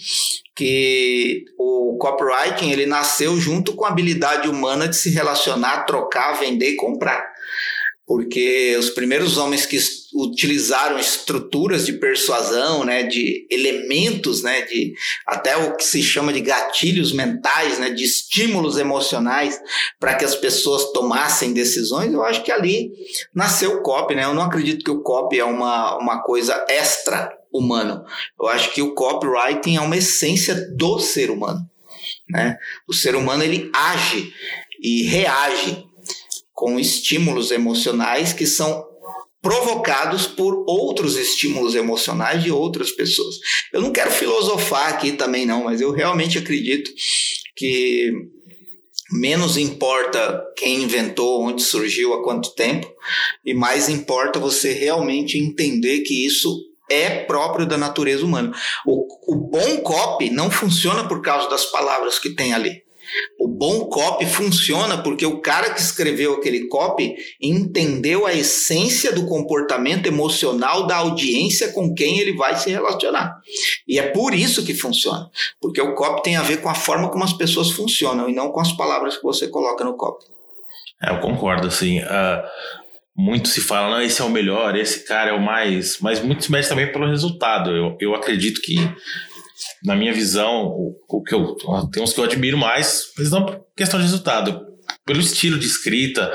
[0.56, 6.70] que o copywriting ele nasceu junto com a habilidade humana de se relacionar, trocar, vender
[6.70, 7.29] e comprar
[8.10, 9.78] porque os primeiros homens que
[10.12, 14.94] utilizaram estruturas de persuasão, né, de elementos, né, de
[15.24, 19.60] até o que se chama de gatilhos mentais, né, de estímulos emocionais
[20.00, 22.12] para que as pessoas tomassem decisões.
[22.12, 22.90] Eu acho que ali
[23.32, 24.24] nasceu o copy, né?
[24.24, 28.04] Eu não acredito que o copy é uma, uma coisa extra humano.
[28.40, 31.60] Eu acho que o copywriting é uma essência do ser humano,
[32.28, 32.58] né?
[32.88, 34.34] O ser humano ele age
[34.82, 35.89] e reage
[36.60, 38.84] com estímulos emocionais que são
[39.40, 43.36] provocados por outros estímulos emocionais de outras pessoas.
[43.72, 46.90] Eu não quero filosofar aqui também não, mas eu realmente acredito
[47.56, 48.12] que
[49.10, 52.86] menos importa quem inventou, onde surgiu, há quanto tempo,
[53.42, 56.54] e mais importa você realmente entender que isso
[56.90, 58.52] é próprio da natureza humana.
[58.84, 62.82] O, o bom copy não funciona por causa das palavras que tem ali.
[63.38, 69.26] O bom copy funciona porque o cara que escreveu aquele copy entendeu a essência do
[69.26, 73.40] comportamento emocional da audiência com quem ele vai se relacionar.
[73.86, 75.30] E é por isso que funciona.
[75.60, 78.50] Porque o copy tem a ver com a forma como as pessoas funcionam e não
[78.50, 80.24] com as palavras que você coloca no copy.
[81.02, 82.00] É, eu concordo, assim.
[82.00, 82.42] Uh,
[83.16, 85.98] muito se fala, não, esse é o melhor, esse cara é o mais.
[86.00, 87.70] Mas muito se mede também pelo resultado.
[87.70, 88.76] Eu, eu acredito que
[89.84, 91.56] na minha visão, o, o que eu
[91.90, 94.69] tem uns que eu admiro mais, mas não por questão de resultado,
[95.10, 96.32] pelo estilo de escrita.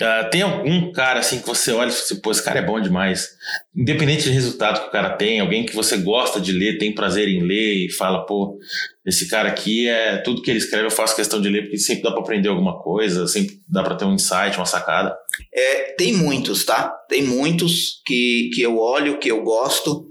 [0.00, 2.64] Uh, tem algum cara assim que você olha e fala assim, pô, esse cara é
[2.64, 3.28] bom demais.
[3.76, 7.28] Independente do resultado que o cara tem, alguém que você gosta de ler, tem prazer
[7.28, 8.58] em ler e fala, pô,
[9.06, 12.02] esse cara aqui é tudo que ele escreve eu faço questão de ler porque sempre
[12.02, 15.16] dá para aprender alguma coisa, sempre dá para ter um insight, uma sacada.
[15.54, 16.92] É, tem muitos, tá?
[17.08, 20.08] Tem muitos que, que eu olho, que eu gosto,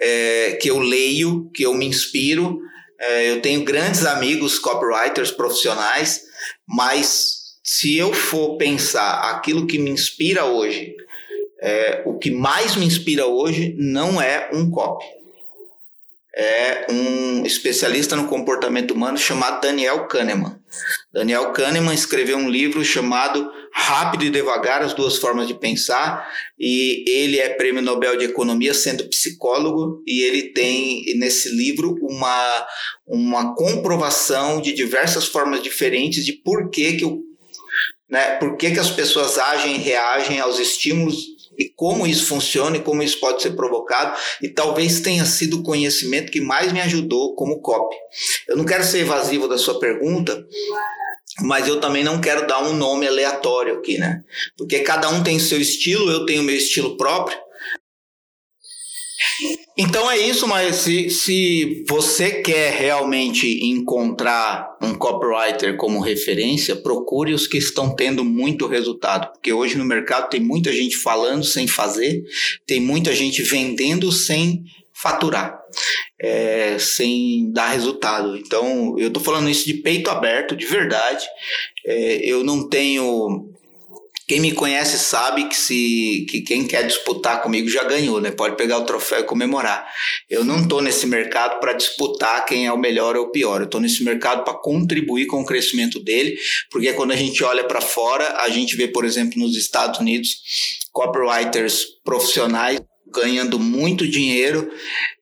[0.00, 2.60] é, que eu leio, que eu me inspiro.
[3.00, 6.22] É, eu tenho grandes amigos copywriters profissionais,
[6.66, 7.37] mas
[7.70, 10.96] se eu for pensar aquilo que me inspira hoje,
[11.60, 15.04] é, o que mais me inspira hoje não é um copy.
[16.34, 20.58] É um especialista no comportamento humano chamado Daniel Kahneman.
[21.12, 26.26] Daniel Kahneman escreveu um livro chamado Rápido e Devagar, as duas formas de pensar,
[26.58, 32.66] e ele é prêmio Nobel de Economia sendo psicólogo, e ele tem nesse livro uma,
[33.06, 37.27] uma comprovação de diversas formas diferentes de por que, que, o,
[38.08, 42.76] né, por que, que as pessoas agem e reagem aos estímulos e como isso funciona
[42.76, 46.80] e como isso pode ser provocado, e talvez tenha sido o conhecimento que mais me
[46.80, 47.96] ajudou como copy.
[48.46, 50.46] Eu não quero ser evasivo da sua pergunta,
[51.40, 54.22] mas eu também não quero dar um nome aleatório aqui, né?
[54.56, 57.36] Porque cada um tem seu estilo, eu tenho meu estilo próprio,
[59.78, 67.32] então é isso, mas se, se você quer realmente encontrar um copywriter como referência, procure
[67.32, 71.68] os que estão tendo muito resultado, porque hoje no mercado tem muita gente falando sem
[71.68, 72.24] fazer,
[72.66, 75.56] tem muita gente vendendo sem faturar,
[76.20, 78.36] é, sem dar resultado.
[78.36, 81.24] Então eu estou falando isso de peito aberto, de verdade.
[81.86, 83.48] É, eu não tenho
[84.28, 88.30] quem me conhece sabe que se que quem quer disputar comigo já ganhou, né?
[88.30, 89.90] Pode pegar o troféu e comemorar.
[90.28, 93.62] Eu não estou nesse mercado para disputar quem é o melhor ou o pior.
[93.62, 96.36] Eu estou nesse mercado para contribuir com o crescimento dele,
[96.70, 100.42] porque quando a gente olha para fora, a gente vê, por exemplo, nos Estados Unidos,
[100.92, 102.78] copywriters profissionais
[103.10, 104.70] ganhando muito dinheiro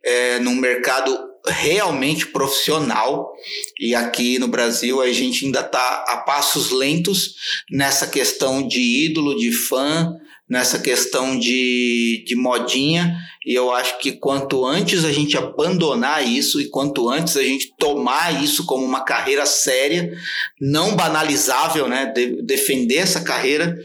[0.05, 1.17] é, num mercado
[1.47, 3.33] realmente profissional
[3.79, 7.35] e aqui no Brasil a gente ainda está a passos lentos
[7.71, 10.15] nessa questão de ídolo, de fã,
[10.49, 16.61] nessa questão de, de modinha e eu acho que quanto antes a gente abandonar isso
[16.61, 20.13] e quanto antes a gente tomar isso como uma carreira séria,
[20.61, 22.07] não banalizável, né?
[22.07, 23.79] De, defender essa carreira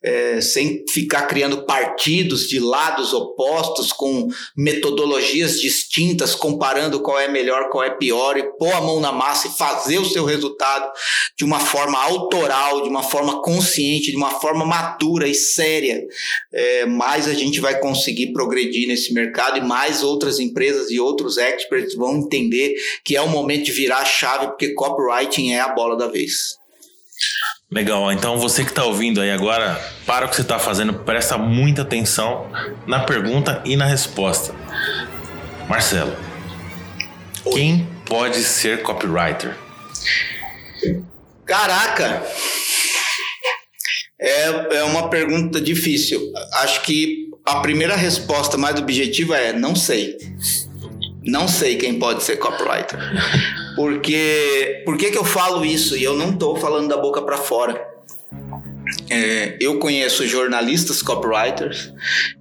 [0.00, 7.70] é, sem ficar criando partidos de lados opostos com metodologias distintas, comparando qual é melhor,
[7.70, 10.92] qual é pior, e pôr a mão na massa e fazer o seu resultado
[11.36, 16.06] de uma forma autoral, de uma forma consciente, de uma forma madura e séria,
[16.52, 21.36] é, mais a gente vai conseguir progredir nesse mercado e mais outras empresas e outros
[21.36, 25.68] experts vão entender que é o momento de virar a chave, porque copywriting é a
[25.68, 26.56] bola da vez.
[27.70, 31.36] Legal, então você que está ouvindo aí agora, para o que você está fazendo, presta
[31.36, 32.50] muita atenção
[32.86, 34.54] na pergunta e na resposta.
[35.68, 36.16] Marcelo,
[37.44, 37.52] Oi.
[37.52, 39.54] quem pode ser copywriter?
[41.44, 42.22] Caraca!
[44.20, 46.20] É, é uma pergunta difícil.
[46.54, 50.16] Acho que a primeira resposta mais objetiva é não sei.
[51.22, 52.98] Não sei quem pode ser copywriter.
[53.76, 57.36] Porque por que, que eu falo isso e eu não estou falando da boca para
[57.36, 57.97] fora?
[59.10, 61.92] É, eu conheço jornalistas copywriters,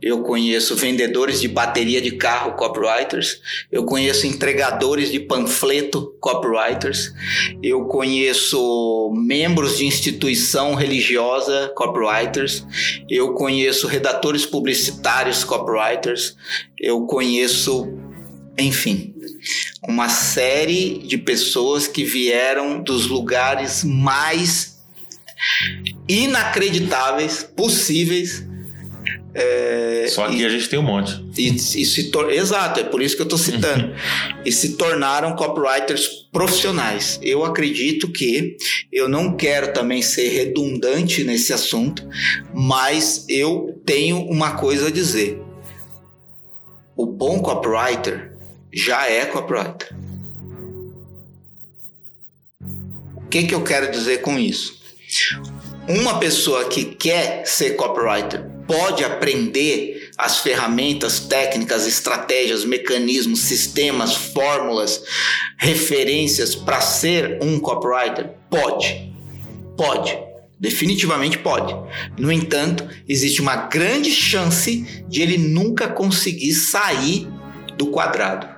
[0.01, 3.39] eu conheço vendedores de bateria de carro copywriters,
[3.71, 7.13] eu conheço entregadores de panfleto copywriters,
[7.61, 12.65] eu conheço membros de instituição religiosa copywriters,
[13.09, 16.35] eu conheço redatores publicitários copywriters,
[16.79, 17.87] eu conheço,
[18.57, 19.13] enfim,
[19.87, 24.76] uma série de pessoas que vieram dos lugares mais
[26.07, 28.45] inacreditáveis, possíveis.
[29.33, 31.23] É, Só que e, a gente tem um monte.
[31.37, 33.93] E, e se Exato, é por isso que eu estou citando.
[34.43, 37.19] e se tornaram copywriters profissionais.
[37.21, 38.57] Eu acredito que
[38.91, 42.07] eu não quero também ser redundante nesse assunto,
[42.53, 45.39] mas eu tenho uma coisa a dizer.
[46.95, 48.33] O bom copywriter
[48.73, 49.95] já é copywriter.
[53.15, 54.76] O que, que eu quero dizer com isso?
[55.87, 65.01] Uma pessoa que quer ser copywriter pode aprender as ferramentas, técnicas, estratégias, mecanismos, sistemas, fórmulas,
[65.57, 68.31] referências para ser um copywriter?
[68.49, 69.13] Pode.
[69.77, 70.17] Pode.
[70.59, 71.73] Definitivamente pode.
[72.17, 77.27] No entanto, existe uma grande chance de ele nunca conseguir sair
[77.77, 78.56] do quadrado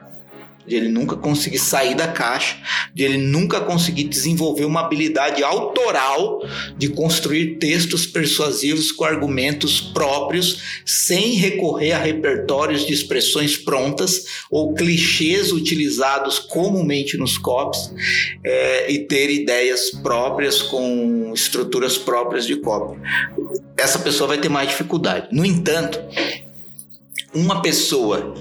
[0.70, 2.58] de ele nunca conseguir sair da caixa,
[2.94, 6.42] de ele nunca conseguir desenvolver uma habilidade autoral
[6.78, 14.74] de construir textos persuasivos com argumentos próprios, sem recorrer a repertórios de expressões prontas ou
[14.74, 17.92] clichês utilizados comumente nos copies
[18.44, 23.00] é, e ter ideias próprias com estruturas próprias de copy.
[23.76, 25.28] Essa pessoa vai ter mais dificuldade.
[25.32, 26.00] No entanto,
[27.34, 28.36] uma pessoa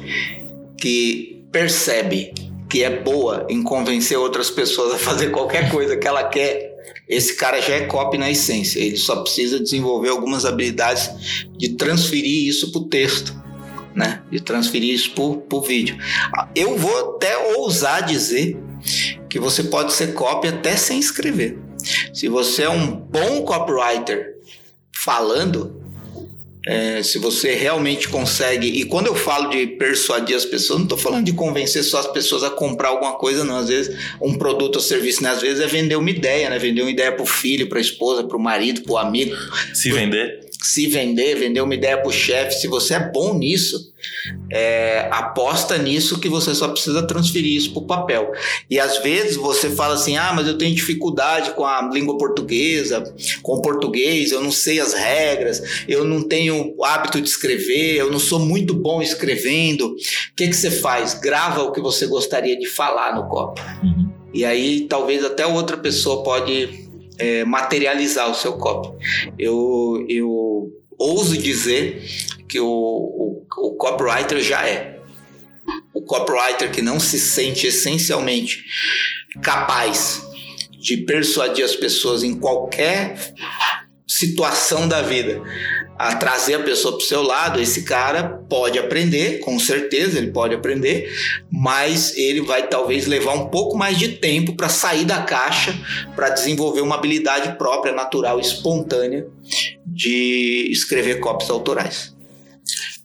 [0.76, 2.32] que percebe
[2.68, 6.76] que é boa em convencer outras pessoas a fazer qualquer coisa que ela quer,
[7.08, 8.78] esse cara já é copy na essência.
[8.78, 13.34] Ele só precisa desenvolver algumas habilidades de transferir isso para o texto,
[13.94, 14.22] né?
[14.30, 15.96] De transferir isso para o vídeo.
[16.54, 18.58] Eu vou até ousar dizer
[19.28, 21.58] que você pode ser copy até sem escrever.
[22.12, 24.34] Se você é um bom copywriter
[24.92, 25.77] falando,
[26.68, 28.66] é, se você realmente consegue.
[28.68, 32.06] E quando eu falo de persuadir as pessoas, não estou falando de convencer só as
[32.06, 33.56] pessoas a comprar alguma coisa, não.
[33.56, 35.30] Às vezes, um produto ou serviço, né?
[35.30, 36.58] Às vezes é vender uma ideia, né?
[36.58, 39.34] Vender uma ideia para o filho, para a esposa, para o marido, para o amigo.
[39.72, 43.92] Se vender se vender, vender uma ideia para o chefe, se você é bom nisso,
[44.50, 48.32] é, aposta nisso que você só precisa transferir isso para o papel.
[48.68, 53.02] E às vezes você fala assim: ah, mas eu tenho dificuldade com a língua portuguesa,
[53.42, 57.96] com o português, eu não sei as regras, eu não tenho o hábito de escrever,
[57.96, 59.86] eu não sou muito bom escrevendo.
[59.86, 59.96] O
[60.36, 61.14] que, que você faz?
[61.14, 63.60] Grava o que você gostaria de falar no copo.
[63.82, 64.08] Uhum.
[64.34, 66.87] E aí talvez até outra pessoa pode
[67.18, 69.32] é, materializar o seu copy.
[69.38, 72.02] Eu, eu ouso dizer
[72.48, 74.98] que o, o, o copywriter já é.
[75.92, 78.64] O copywriter que não se sente essencialmente
[79.42, 80.26] capaz
[80.80, 83.34] de persuadir as pessoas em qualquer
[84.18, 85.42] situação da vida
[85.98, 90.30] a trazer a pessoa para o seu lado, esse cara pode aprender, com certeza ele
[90.30, 91.12] pode aprender,
[91.50, 95.76] mas ele vai talvez levar um pouco mais de tempo para sair da caixa,
[96.14, 99.26] para desenvolver uma habilidade própria, natural, espontânea
[99.84, 102.16] de escrever copies autorais.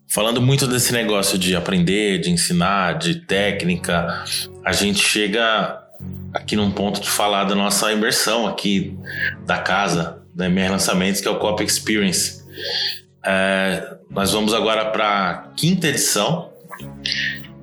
[0.07, 4.23] Falando muito desse negócio de aprender, de ensinar, de técnica,
[4.63, 5.79] a gente chega
[6.31, 8.95] aqui num ponto de falar da nossa imersão aqui
[9.47, 12.43] da casa, da MR Lançamentos, que é o Copy Experience
[13.25, 16.51] é, nós vamos agora para a quinta edição.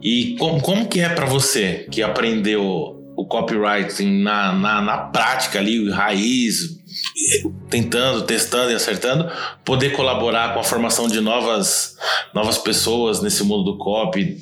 [0.03, 5.59] E como, como que é para você que aprendeu o copywriting na, na, na prática
[5.59, 6.80] ali, raiz,
[7.69, 9.31] tentando, testando e acertando,
[9.65, 11.97] poder colaborar com a formação de novas,
[12.35, 14.37] novas pessoas nesse mundo do copy,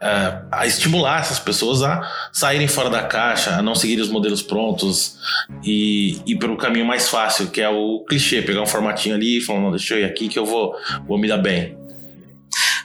[0.00, 2.02] é, a estimular essas pessoas a
[2.32, 5.16] saírem fora da caixa, a não seguirem os modelos prontos
[5.62, 9.38] e ir para o caminho mais fácil, que é o clichê, pegar um formatinho ali
[9.38, 10.74] e falar, não, deixa eu ir aqui que eu vou,
[11.06, 11.76] vou me dar bem.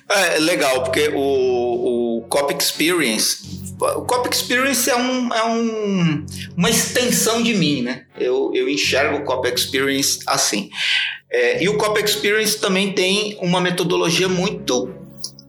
[0.10, 6.70] É legal, porque o, o Cop Experience o Cop Experience é, um, é um, uma
[6.70, 8.05] extensão de mim, né?
[8.20, 10.70] Eu, eu enxergo o Cop Experience assim.
[11.30, 14.93] É, e o Cop Experience também tem uma metodologia muito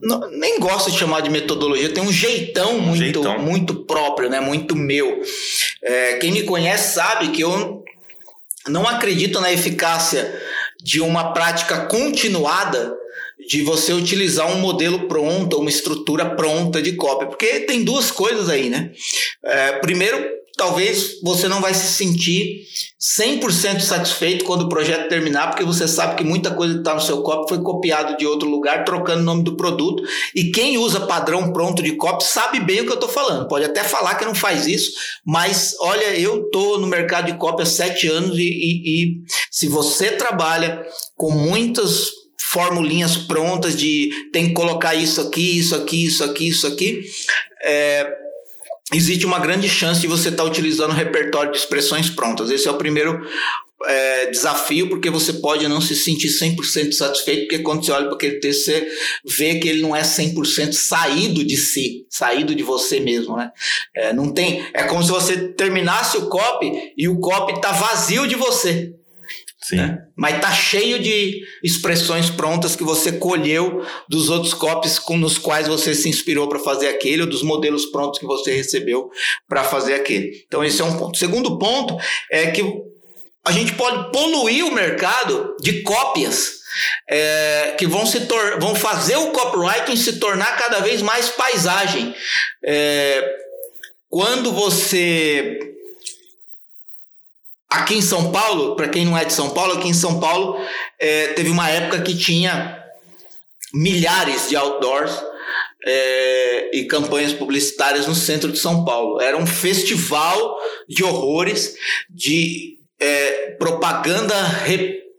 [0.01, 3.39] não, nem gosto de chamar de metodologia, tem um jeitão muito, jeitão.
[3.39, 4.39] muito próprio, né?
[4.39, 5.21] Muito meu.
[5.83, 7.83] É, quem me conhece sabe que eu
[8.67, 10.39] não acredito na eficácia
[10.81, 12.95] de uma prática continuada
[13.47, 18.49] de você utilizar um modelo pronto, uma estrutura pronta de cópia, porque tem duas coisas
[18.49, 18.91] aí, né?
[19.43, 22.65] É, primeiro, talvez você não vai se sentir
[22.99, 26.99] 100% satisfeito quando o projeto terminar, porque você sabe que muita coisa que está no
[26.99, 30.03] seu copy foi copiado de outro lugar, trocando o nome do produto.
[30.35, 33.47] E quem usa padrão pronto de copy sabe bem o que eu estou falando.
[33.47, 34.91] Pode até falar que não faz isso,
[35.25, 39.69] mas olha, eu estou no mercado de copy há sete anos e, e, e se
[39.69, 42.18] você trabalha com muitas
[42.51, 47.03] formulinhas prontas de tem que colocar isso aqui, isso aqui, isso aqui, isso aqui,
[47.63, 48.11] é,
[48.91, 52.49] existe uma grande chance de você estar tá utilizando o repertório de expressões prontas.
[52.49, 53.21] Esse é o primeiro
[53.85, 58.15] é, desafio, porque você pode não se sentir 100% satisfeito, porque quando você olha para
[58.15, 58.87] aquele texto, você
[59.23, 63.51] vê que ele não é 100% saído de si, saído de você mesmo, né?
[63.95, 68.27] É, não tem, é como se você terminasse o copy e o copy está vazio
[68.27, 68.98] de você.
[69.75, 70.01] Né?
[70.15, 75.67] Mas tá cheio de expressões prontas que você colheu dos outros copies com, nos quais
[75.67, 79.09] você se inspirou para fazer aquele, ou dos modelos prontos que você recebeu
[79.47, 80.43] para fazer aquele.
[80.47, 81.17] Então, esse é um ponto.
[81.17, 81.97] Segundo ponto
[82.31, 82.61] é que
[83.45, 86.59] a gente pode poluir o mercado de cópias.
[87.09, 88.19] É, que vão, se
[88.59, 92.13] vão fazer o copywriting se tornar cada vez mais paisagem.
[92.63, 93.37] É,
[94.07, 95.78] quando você
[97.69, 100.59] Aqui em São Paulo, para quem não é de São Paulo, aqui em São Paulo
[100.97, 102.83] é, teve uma época que tinha
[103.71, 105.11] milhares de outdoors
[105.85, 109.21] é, e campanhas publicitárias no centro de São Paulo.
[109.21, 110.57] Era um festival
[110.87, 111.75] de horrores,
[112.09, 114.35] de é, propaganda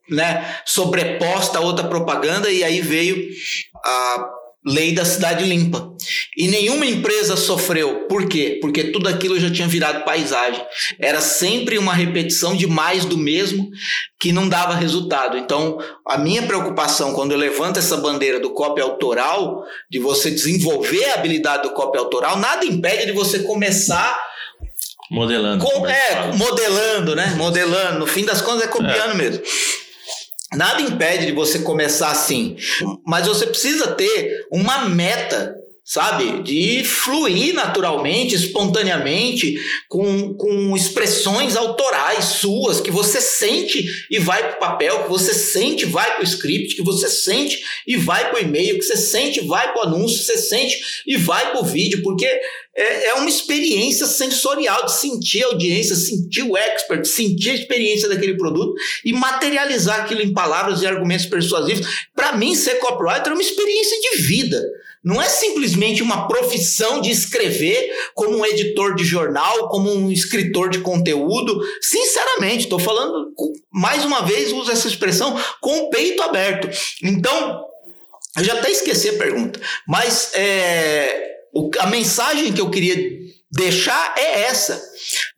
[0.09, 3.29] né, sobreposta a outra propaganda, e aí veio
[3.85, 5.91] a lei da cidade limpa.
[6.37, 8.07] E nenhuma empresa sofreu.
[8.09, 8.59] Por quê?
[8.61, 10.63] Porque tudo aquilo já tinha virado paisagem.
[10.99, 13.71] Era sempre uma repetição de mais do mesmo
[14.19, 15.39] que não dava resultado.
[15.39, 21.05] Então, a minha preocupação quando eu levanto essa bandeira do copy autoral, de você desenvolver
[21.07, 24.19] a habilidade do copy autoral, nada impede de você começar
[25.11, 25.65] modelando.
[25.65, 27.35] Com, é, modelando, né?
[27.37, 27.99] Modelando.
[27.99, 29.15] No fim das contas é copiando é.
[29.15, 29.43] mesmo.
[30.55, 32.57] Nada impede de você começar assim,
[33.07, 35.60] mas você precisa ter uma meta
[35.91, 36.41] sabe?
[36.45, 39.57] De fluir naturalmente, espontaneamente,
[39.89, 45.35] com, com expressões autorais suas, que você sente e vai para o papel, que você
[45.35, 48.85] sente e vai para o script, que você sente e vai para o e-mail, que
[48.85, 52.25] você sente e vai para o anúncio, você sente e vai para o vídeo, porque
[52.77, 58.09] é, é uma experiência sensorial de sentir a audiência, sentir o expert, sentir a experiência
[58.09, 58.75] daquele produto
[59.05, 61.85] e materializar aquilo em palavras e argumentos persuasivos.
[62.15, 64.63] Para mim, ser copywriter é uma experiência de vida.
[65.03, 70.69] Não é simplesmente uma profissão de escrever como um editor de jornal, como um escritor
[70.69, 71.59] de conteúdo.
[71.81, 73.33] Sinceramente, estou falando,
[73.73, 76.69] mais uma vez, uso essa expressão com o peito aberto.
[77.03, 77.65] Então,
[78.37, 81.31] eu já até esqueci a pergunta, mas é,
[81.79, 82.95] a mensagem que eu queria
[83.51, 84.81] deixar é essa,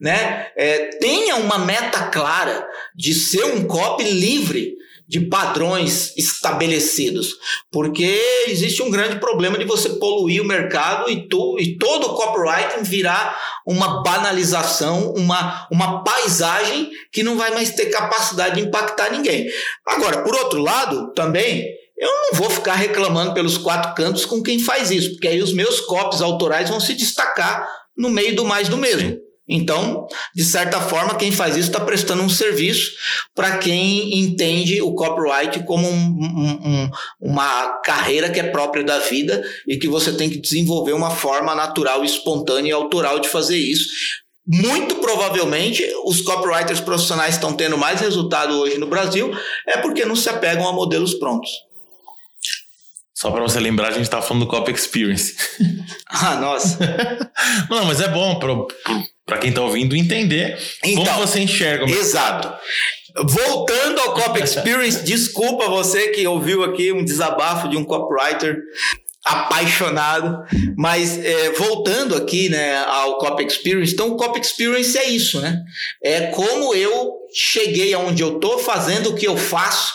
[0.00, 0.50] né?
[0.56, 4.74] É, tenha uma meta clara de ser um copy livre
[5.12, 7.36] de padrões estabelecidos,
[7.70, 12.14] porque existe um grande problema de você poluir o mercado e, tu, e todo o
[12.14, 19.12] copywriting virar uma banalização, uma, uma paisagem que não vai mais ter capacidade de impactar
[19.12, 19.46] ninguém.
[19.86, 21.62] Agora, por outro lado, também
[21.98, 25.52] eu não vou ficar reclamando pelos quatro cantos com quem faz isso, porque aí os
[25.52, 29.18] meus copies autorais vão se destacar no meio do mais do mesmo.
[29.48, 32.92] Então, de certa forma, quem faz isso está prestando um serviço
[33.34, 36.90] para quem entende o copyright como um, um, um,
[37.20, 41.54] uma carreira que é própria da vida e que você tem que desenvolver uma forma
[41.54, 43.88] natural, espontânea e autoral de fazer isso.
[44.46, 49.32] Muito provavelmente os copywriters profissionais estão tendo mais resultado hoje no Brasil
[49.68, 51.50] é porque não se apegam a modelos prontos.
[53.14, 55.36] Só para você lembrar, a gente está falando do Copy Experience.
[56.10, 56.76] ah, nossa.
[57.70, 58.36] não, mas é bom
[59.32, 61.90] para quem está ouvindo entender então, como você enxerga.
[61.90, 62.52] Exato.
[63.24, 68.58] Voltando ao Copy Experience, desculpa você que ouviu aqui um desabafo de um copywriter
[69.24, 70.42] apaixonado,
[70.76, 75.62] mas é, voltando aqui, né, ao Copy Experience, então o Copy Experience é isso, né?
[76.02, 79.94] É como eu cheguei aonde eu tô fazendo o que eu faço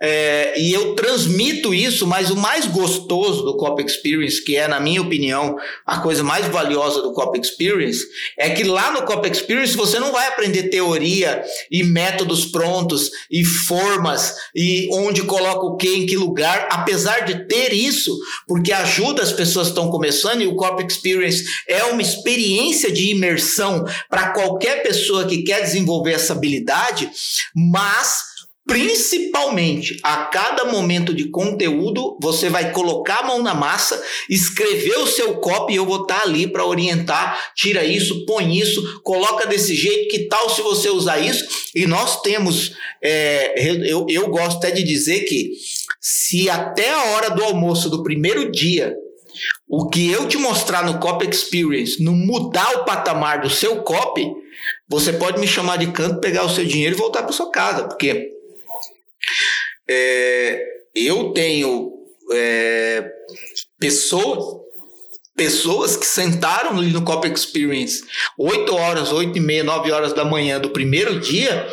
[0.00, 4.78] é, e eu transmito isso, mas o mais gostoso do Cop Experience, que é, na
[4.78, 8.04] minha opinião, a coisa mais valiosa do Cop Experience,
[8.38, 13.44] é que lá no Cop Experience você não vai aprender teoria e métodos prontos e
[13.44, 19.22] formas e onde coloca o que em que lugar, apesar de ter isso, porque ajuda
[19.22, 24.30] as pessoas que estão começando e o Cop Experience é uma experiência de imersão para
[24.30, 27.10] qualquer pessoa que quer desenvolver essa habilidade,
[27.54, 28.27] mas
[28.68, 35.06] Principalmente, a cada momento de conteúdo, você vai colocar a mão na massa, escrever o
[35.06, 37.52] seu copy e eu vou estar ali para orientar.
[37.56, 40.10] Tira isso, põe isso, coloca desse jeito.
[40.10, 41.46] Que tal se você usar isso?
[41.74, 43.54] E nós temos, é,
[43.90, 45.52] eu, eu gosto até de dizer que
[45.98, 48.94] se até a hora do almoço do primeiro dia
[49.68, 54.26] o que eu te mostrar no Copy Experience não mudar o patamar do seu copy,
[54.88, 57.84] você pode me chamar de canto, pegar o seu dinheiro e voltar para sua casa,
[57.84, 58.37] porque
[59.88, 60.64] é,
[60.94, 61.92] eu tenho
[62.32, 63.10] é,
[63.78, 64.58] pessoas
[65.38, 68.02] pessoas que sentaram ali no Cop Experience
[68.36, 71.64] 8 horas, 8 e meia, 9 horas da manhã do primeiro dia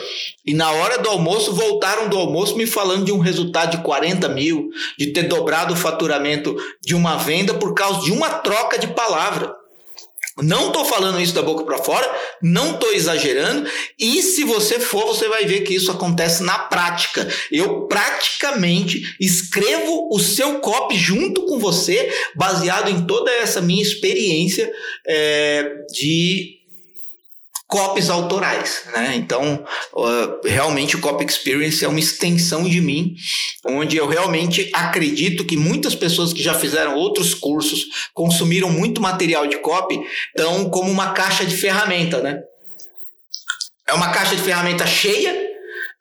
[0.46, 4.30] e na hora do almoço voltaram do almoço me falando de um resultado de 40
[4.30, 8.90] mil, de ter dobrado o faturamento de uma venda por causa de uma troca de
[8.90, 9.52] palavra.
[10.42, 15.06] Não estou falando isso da boca para fora, não estou exagerando, e se você for,
[15.06, 17.26] você vai ver que isso acontece na prática.
[17.50, 24.70] Eu praticamente escrevo o seu copy junto com você, baseado em toda essa minha experiência
[25.08, 26.55] é, de
[27.68, 29.14] copies autorais, né?
[29.16, 33.16] Então, uh, realmente o Copy Experience é uma extensão de mim,
[33.66, 39.48] onde eu realmente acredito que muitas pessoas que já fizeram outros cursos, consumiram muito material
[39.48, 42.40] de copy, estão como uma caixa de ferramenta, né?
[43.88, 45.36] É uma caixa de ferramenta cheia,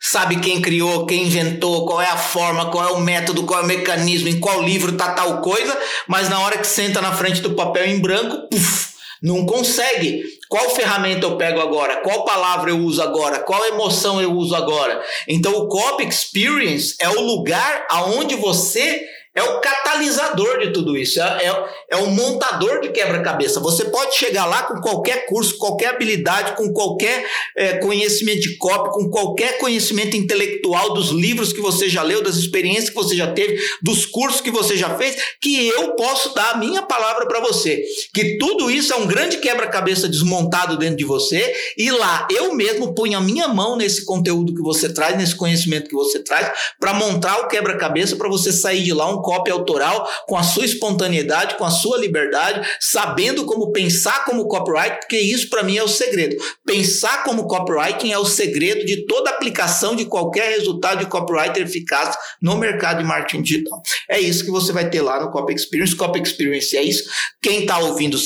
[0.01, 3.63] sabe quem criou, quem inventou, qual é a forma, qual é o método, qual é
[3.63, 7.41] o mecanismo, em qual livro tá tal coisa, mas na hora que senta na frente
[7.41, 8.94] do papel em branco, puf,
[9.25, 10.23] não consegue.
[10.51, 12.03] Qual ferramenta eu pego agora?
[12.03, 13.39] Qual palavra eu uso agora?
[13.39, 15.03] Qual emoção eu uso agora?
[15.27, 19.03] Então o Copy Experience é o lugar aonde você
[19.35, 23.59] é o catalisador de tudo isso, é, é, é o montador de quebra-cabeça.
[23.59, 27.27] Você pode chegar lá com qualquer curso, qualquer habilidade, com qualquer
[27.57, 32.37] é, conhecimento de copy, com qualquer conhecimento intelectual dos livros que você já leu, das
[32.37, 36.53] experiências que você já teve, dos cursos que você já fez, que eu posso dar
[36.53, 37.85] a minha palavra para você.
[38.15, 42.95] Que tudo isso é um grande quebra-cabeça desmontado dentro de você e lá eu mesmo
[42.95, 46.95] ponho a minha mão nesse conteúdo que você traz, nesse conhecimento que você traz, para
[46.95, 51.57] montar o quebra-cabeça para você sair de lá um cópia autoral, com a sua espontaneidade,
[51.57, 55.89] com a sua liberdade, sabendo como pensar como copyright, porque isso para mim é o
[55.89, 56.37] segredo.
[56.65, 62.17] Pensar como copywriting é o segredo de toda aplicação de qualquer resultado de copyright eficaz
[62.41, 63.83] no mercado de marketing digital.
[64.09, 65.97] É isso que você vai ter lá no Copy Experience.
[65.97, 67.05] Copy Experience é isso.
[67.43, 68.19] Quem está ouvindo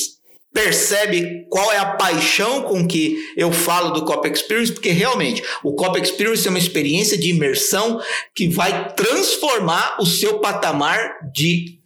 [0.52, 5.74] percebe qual é a paixão com que eu falo do Cop Experience, porque realmente o
[5.74, 8.00] Cop Experience é uma experiência de imersão
[8.34, 10.98] que vai transformar o seu patamar
[11.32, 11.77] de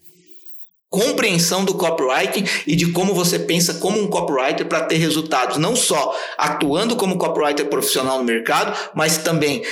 [0.92, 5.74] compreensão do copywriting e de como você pensa como um copywriter para ter resultados, não
[5.74, 9.62] só atuando como copywriter profissional no mercado, mas também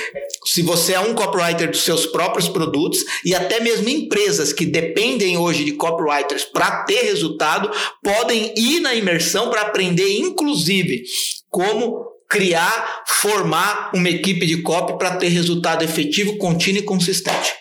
[0.43, 5.37] se você é um copywriter dos seus próprios produtos e até mesmo empresas que dependem
[5.37, 7.69] hoje de copywriters para ter resultado,
[8.03, 11.03] podem ir na imersão para aprender inclusive
[11.51, 17.60] como criar, formar uma equipe de copy para ter resultado efetivo, contínuo e consistente.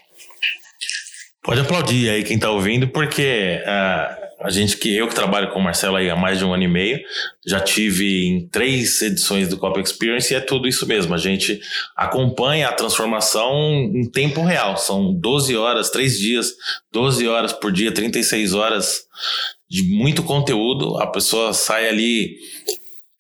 [1.42, 5.58] Pode aplaudir aí quem está ouvindo, porque uh, a gente que eu que trabalho com
[5.58, 7.00] o Marcelo aí há mais de um ano e meio,
[7.46, 11.14] já tive em três edições do Cop Experience e é tudo isso mesmo.
[11.14, 11.60] A gente
[11.96, 13.52] acompanha a transformação
[13.94, 14.76] em tempo real.
[14.76, 16.52] São 12 horas, três dias,
[16.92, 19.02] 12 horas por dia, 36 horas
[19.68, 20.98] de muito conteúdo.
[20.98, 22.36] A pessoa sai ali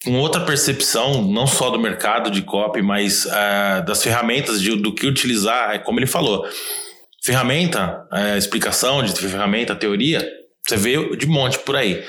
[0.04, 4.94] com outra percepção, não só do mercado de copy, mas uh, das ferramentas de, do
[4.94, 6.46] que utilizar, é como ele falou
[7.22, 10.26] Ferramenta, é, explicação de ferramenta, teoria,
[10.66, 12.04] você vê de monte por aí.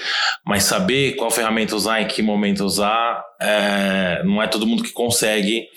[0.46, 4.92] Mas saber qual ferramenta usar, em que momento usar, é, não é todo mundo que
[4.92, 5.68] consegue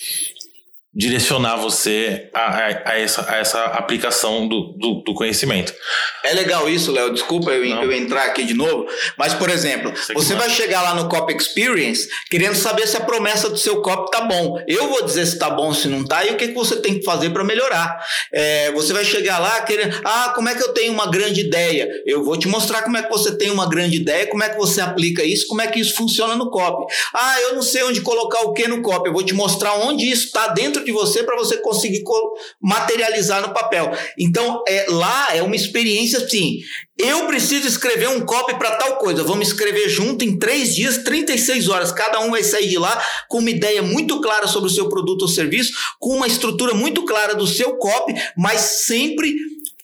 [0.95, 5.75] direcionar você a, a, a, essa, a essa aplicação do, do, do, conhecimento.
[6.23, 7.13] É legal isso, Léo.
[7.13, 8.87] Desculpa eu, eu, entrar aqui de novo.
[9.19, 13.51] Mas, por exemplo, você vai chegar lá no Cop Experience querendo saber se a promessa
[13.51, 14.63] do seu cop tá bom.
[14.69, 16.99] Eu vou dizer se tá bom, se não tá, e o que, que você tem
[16.99, 17.99] que fazer para melhorar.
[18.33, 21.89] É, você vai chegar lá querendo, ah, como é que eu tenho uma grande ideia?
[22.07, 24.57] Eu vou te mostrar como é que você tem uma grande ideia, como é que
[24.57, 26.87] você aplica isso, como é que isso funciona no cop.
[27.13, 29.07] Ah, eu não sei onde colocar o que no cop.
[29.07, 32.03] Eu vou te mostrar onde isso está dentro de você para você conseguir
[32.61, 33.91] materializar no papel.
[34.19, 36.59] Então, é, lá é uma experiência assim.
[36.99, 39.25] Eu preciso escrever um copy para tal coisa.
[39.25, 41.91] Vamos escrever junto em três dias, 36 horas.
[41.91, 45.23] Cada um vai sair de lá com uma ideia muito clara sobre o seu produto
[45.23, 49.35] ou serviço, com uma estrutura muito clara do seu copy, mas sempre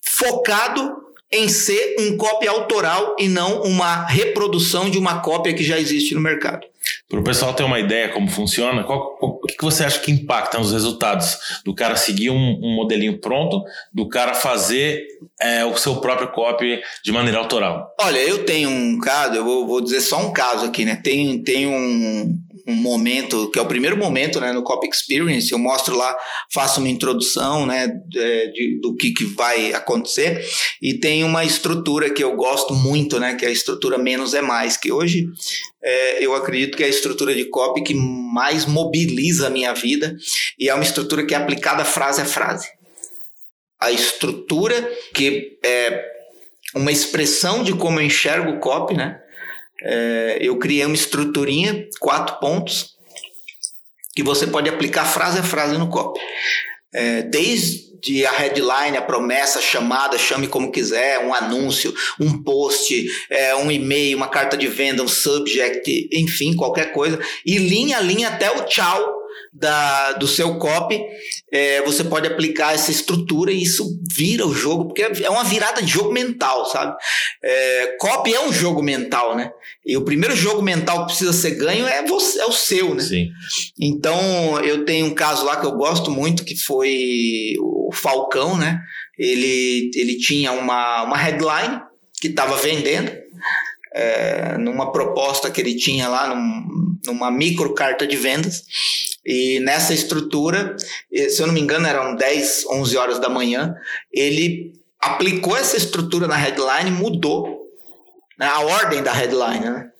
[0.03, 1.01] focado
[1.33, 6.15] em ser um copy autoral e não uma reprodução de uma cópia que já existe
[6.15, 6.67] no mercado.
[7.11, 10.59] Para o pessoal ter uma ideia como funciona, qual, que, que você acha que impacta
[10.59, 15.09] nos resultados do cara seguir um, um modelinho pronto, do cara fazer
[15.41, 17.93] é, o seu próprio copy de maneira autoral?
[18.01, 20.95] Olha, eu tenho um caso, eu vou, vou dizer só um caso aqui, né?
[21.03, 22.39] Tem, tem um,
[22.71, 26.17] um momento, que é o primeiro momento né, no Copy Experience, eu mostro lá,
[26.53, 30.45] faço uma introdução né, de, de, do que, que vai acontecer,
[30.81, 34.41] e tem uma estrutura que eu gosto muito, né, que é a estrutura menos é
[34.41, 35.29] mais, que hoje
[35.83, 40.17] é, eu acredito que é a estrutura de copy que mais mobiliza a minha vida,
[40.59, 42.69] e é uma estrutura que é aplicada frase a frase.
[43.81, 44.81] A estrutura
[45.15, 46.05] que é
[46.75, 49.21] uma expressão de como eu enxergo o copy, né?
[49.83, 52.97] É, eu criei uma estruturinha, quatro pontos,
[54.15, 56.21] que você pode aplicar frase a frase no copy.
[56.93, 63.07] É, desde a headline, a promessa, a chamada, chame como quiser, um anúncio, um post,
[63.29, 68.01] é, um e-mail, uma carta de venda, um subject, enfim, qualquer coisa, e linha a
[68.01, 69.20] linha até o tchau
[69.53, 71.03] da, do seu copy,
[71.53, 75.83] é, você pode aplicar essa estrutura e isso vira o jogo, porque é uma virada
[75.83, 76.97] de jogo mental, sabe?
[77.43, 79.51] É, copy é um jogo mental, né?
[79.85, 83.03] E o primeiro jogo mental que precisa ser ganho é, você, é o seu, né?
[83.03, 83.29] Sim.
[83.79, 88.81] Então, eu tenho um caso lá que eu gosto muito, que foi o Falcão, né?
[89.19, 91.83] Ele, ele tinha uma, uma headline
[92.21, 93.11] que estava vendendo,
[93.93, 98.65] é, numa proposta que ele tinha lá, num, numa micro carta de vendas.
[99.25, 100.77] E nessa estrutura,
[101.29, 103.75] se eu não me engano, eram 10, 11 horas da manhã,
[104.13, 107.61] ele aplicou essa estrutura na headline, mudou
[108.39, 109.91] né, a ordem da headline, né?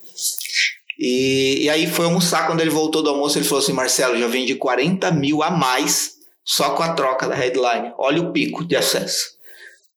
[0.99, 4.27] E, e aí foi almoçar, quando ele voltou do almoço, ele falou assim, Marcelo, já
[4.27, 7.93] vendi 40 mil a mais só com a troca da headline.
[7.97, 9.39] Olha o pico de acesso,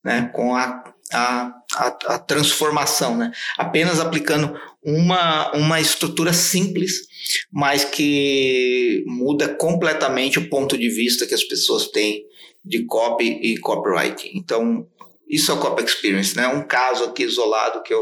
[0.04, 0.30] né?
[0.34, 3.32] Com a, a, a, a transformação, né?
[3.58, 7.14] Apenas aplicando uma, uma estrutura simples
[7.52, 12.26] mas que muda completamente o ponto de vista que as pessoas têm
[12.64, 14.32] de copy e copywriting.
[14.36, 14.88] Então,
[15.28, 16.48] isso é o copy experience, né?
[16.48, 18.02] Um caso aqui isolado que eu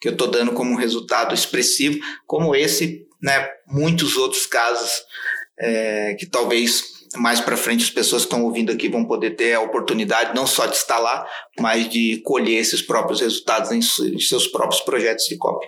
[0.00, 3.48] que eu estou dando como resultado expressivo, como esse, né?
[3.66, 4.90] Muitos outros casos
[5.58, 9.54] é, que talvez mais para frente as pessoas que estão ouvindo aqui vão poder ter
[9.54, 11.26] a oportunidade não só de estar lá,
[11.58, 15.66] mas de colher esses próprios resultados em seus próprios projetos de copy.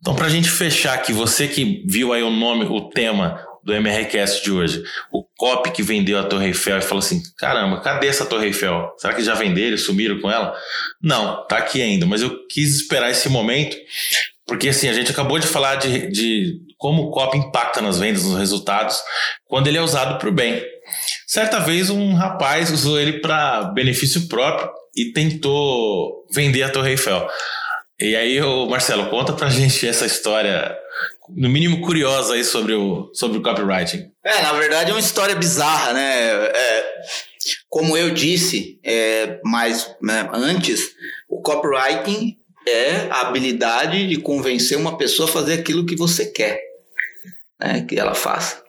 [0.00, 3.72] Então, para a gente fechar aqui, você que viu aí o nome, o tema do
[3.72, 8.08] MRCast de hoje, o copy que vendeu a Torre Eiffel e falou assim: caramba, cadê
[8.08, 8.92] essa Torre Eiffel?
[8.98, 10.54] Será que já venderam, sumiram com ela?
[11.00, 13.76] Não, tá aqui ainda, mas eu quis esperar esse momento,
[14.46, 18.24] porque assim, a gente acabou de falar de, de como o copy impacta nas vendas,
[18.24, 19.00] nos resultados,
[19.46, 20.60] quando ele é usado para o bem.
[21.28, 27.24] Certa vez um rapaz usou ele para benefício próprio e tentou vender a Torre Eiffel.
[28.00, 30.76] E aí, o Marcelo, conta pra gente essa história,
[31.36, 34.10] no mínimo curiosa aí sobre o, sobre o copywriting.
[34.24, 36.30] É, na verdade é uma história bizarra, né?
[36.32, 36.84] É,
[37.68, 39.38] como eu disse, é,
[40.02, 40.90] né, antes,
[41.28, 46.71] o copywriting é a habilidade de convencer uma pessoa a fazer aquilo que você quer
[47.62, 48.62] né, que ela faça.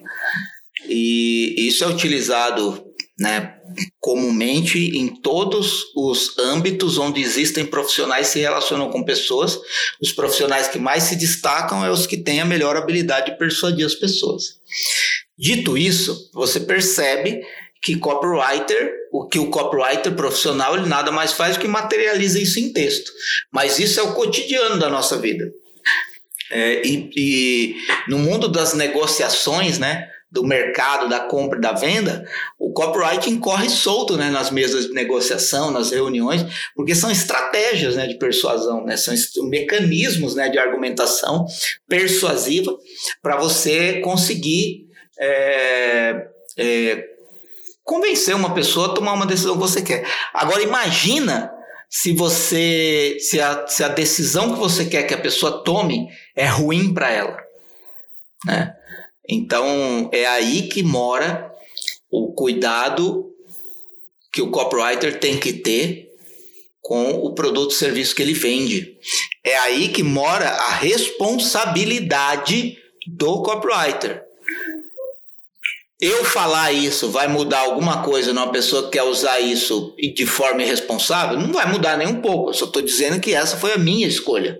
[0.87, 2.83] E isso é utilizado
[3.19, 3.55] né,
[3.99, 9.59] comumente em todos os âmbitos onde existem profissionais que se relacionam com pessoas.
[10.01, 13.85] Os profissionais que mais se destacam é os que têm a melhor habilidade de persuadir
[13.85, 14.59] as pessoas.
[15.37, 17.41] Dito isso, você percebe
[17.81, 22.59] que copywriter, o que o copywriter profissional ele nada mais faz do que materializa isso
[22.59, 23.11] em texto.
[23.51, 25.51] Mas isso é o cotidiano da nossa vida.
[26.53, 27.75] É, e, e
[28.07, 30.07] no mundo das negociações, né?
[30.33, 32.27] do mercado, da compra e da venda,
[32.57, 36.43] o copywriting corre solto né, nas mesas de negociação, nas reuniões,
[36.75, 39.13] porque são estratégias né, de persuasão, né, são
[39.47, 41.45] mecanismos né, de argumentação
[41.87, 42.75] persuasiva
[43.21, 44.87] para você conseguir
[45.19, 46.27] é,
[46.57, 47.05] é,
[47.83, 50.03] convencer uma pessoa a tomar uma decisão que você quer.
[50.33, 51.52] Agora imagina
[51.95, 56.47] se você se a, se a decisão que você quer que a pessoa tome é
[56.47, 57.37] ruim para ela.
[58.47, 58.75] Né?
[59.29, 61.53] Então é aí que mora
[62.09, 63.31] o cuidado
[64.31, 66.09] que o copywriter tem que ter
[66.81, 68.97] com o produto ou serviço que ele vende.
[69.43, 72.75] É aí que mora a responsabilidade
[73.05, 74.23] do copywriter.
[76.05, 80.61] Eu falar isso vai mudar alguma coisa numa pessoa que quer usar isso de forma
[80.61, 81.39] irresponsável?
[81.39, 82.49] Não vai mudar nem um pouco.
[82.49, 84.59] Eu só estou dizendo que essa foi a minha escolha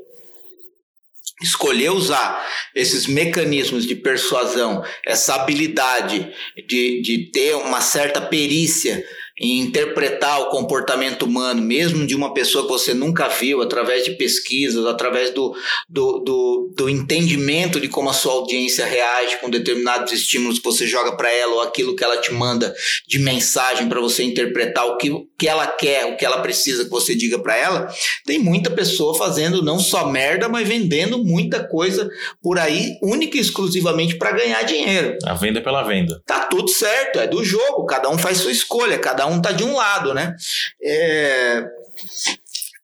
[1.41, 2.41] escolher usar
[2.73, 6.31] esses mecanismos de persuasão, essa habilidade
[6.65, 9.03] de, de ter uma certa perícia
[9.43, 14.11] em interpretar o comportamento humano, mesmo de uma pessoa que você nunca viu, através de
[14.11, 15.53] pesquisas, através do,
[15.89, 20.87] do, do, do entendimento de como a sua audiência reage com determinados estímulos que você
[20.87, 22.73] joga para ela ou aquilo que ela te manda
[23.05, 26.89] de mensagem para você interpretar o que, que ela quer, o que ela precisa que
[26.89, 27.93] você diga para ela,
[28.25, 32.09] tem muita pessoa fazendo não só merda, mas vendendo muita coisa
[32.41, 35.17] por aí, única e exclusivamente para ganhar dinheiro.
[35.25, 36.21] A venda é pela venda.
[36.25, 39.63] Tá tudo certo, é do jogo, cada um faz sua escolha, cada um tá de
[39.63, 40.35] um lado, né?
[40.81, 41.63] É...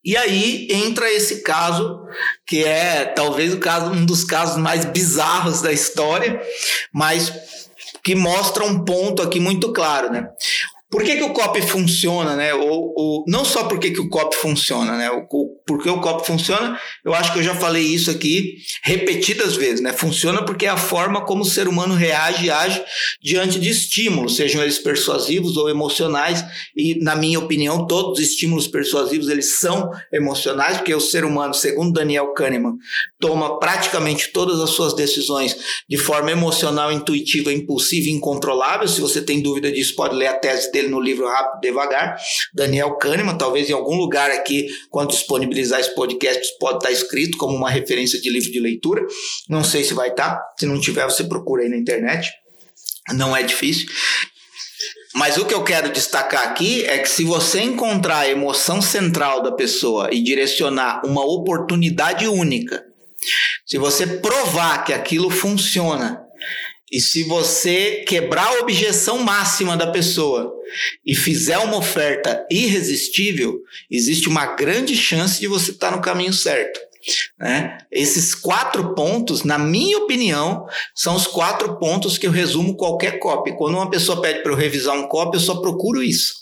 [0.02, 2.02] E aí entra esse caso,
[2.46, 6.40] que é talvez o caso, um dos casos mais bizarros da história,
[6.92, 7.30] mas
[8.02, 10.26] que mostra um ponto aqui muito claro, né?
[10.90, 12.52] Por que, que o COP funciona, né?
[12.52, 15.08] Ou, ou, não só por que, que o COP funciona, né?
[15.64, 19.80] Por que o COP funciona, eu acho que eu já falei isso aqui repetidas vezes,
[19.80, 19.92] né?
[19.92, 22.82] Funciona porque é a forma como o ser humano reage e age
[23.22, 26.44] diante de estímulos, sejam eles persuasivos ou emocionais,
[26.76, 31.54] e na minha opinião, todos os estímulos persuasivos, eles são emocionais, porque o ser humano,
[31.54, 32.74] segundo Daniel Kahneman,
[33.20, 35.56] toma praticamente todas as suas decisões
[35.88, 38.88] de forma emocional, intuitiva, impulsiva e incontrolável.
[38.88, 42.16] Se você tem dúvida disso, pode ler a tese dele dele no livro Rápido Devagar,
[42.54, 47.56] Daniel Kahneman, talvez em algum lugar aqui, quando disponibilizar esse podcast, pode estar escrito como
[47.56, 49.06] uma referência de livro de leitura.
[49.48, 52.30] Não sei se vai estar, se não tiver, você procura aí na internet.
[53.14, 53.88] Não é difícil.
[55.14, 59.42] Mas o que eu quero destacar aqui é que se você encontrar a emoção central
[59.42, 62.84] da pessoa e direcionar uma oportunidade única,
[63.66, 66.24] se você provar que aquilo funciona
[66.90, 70.52] e se você quebrar a objeção máxima da pessoa
[71.06, 76.80] e fizer uma oferta irresistível, existe uma grande chance de você estar no caminho certo.
[77.38, 77.78] Né?
[77.90, 83.56] Esses quatro pontos, na minha opinião, são os quatro pontos que eu resumo qualquer copy.
[83.56, 86.34] Quando uma pessoa pede para eu revisar um copy, eu só procuro isso.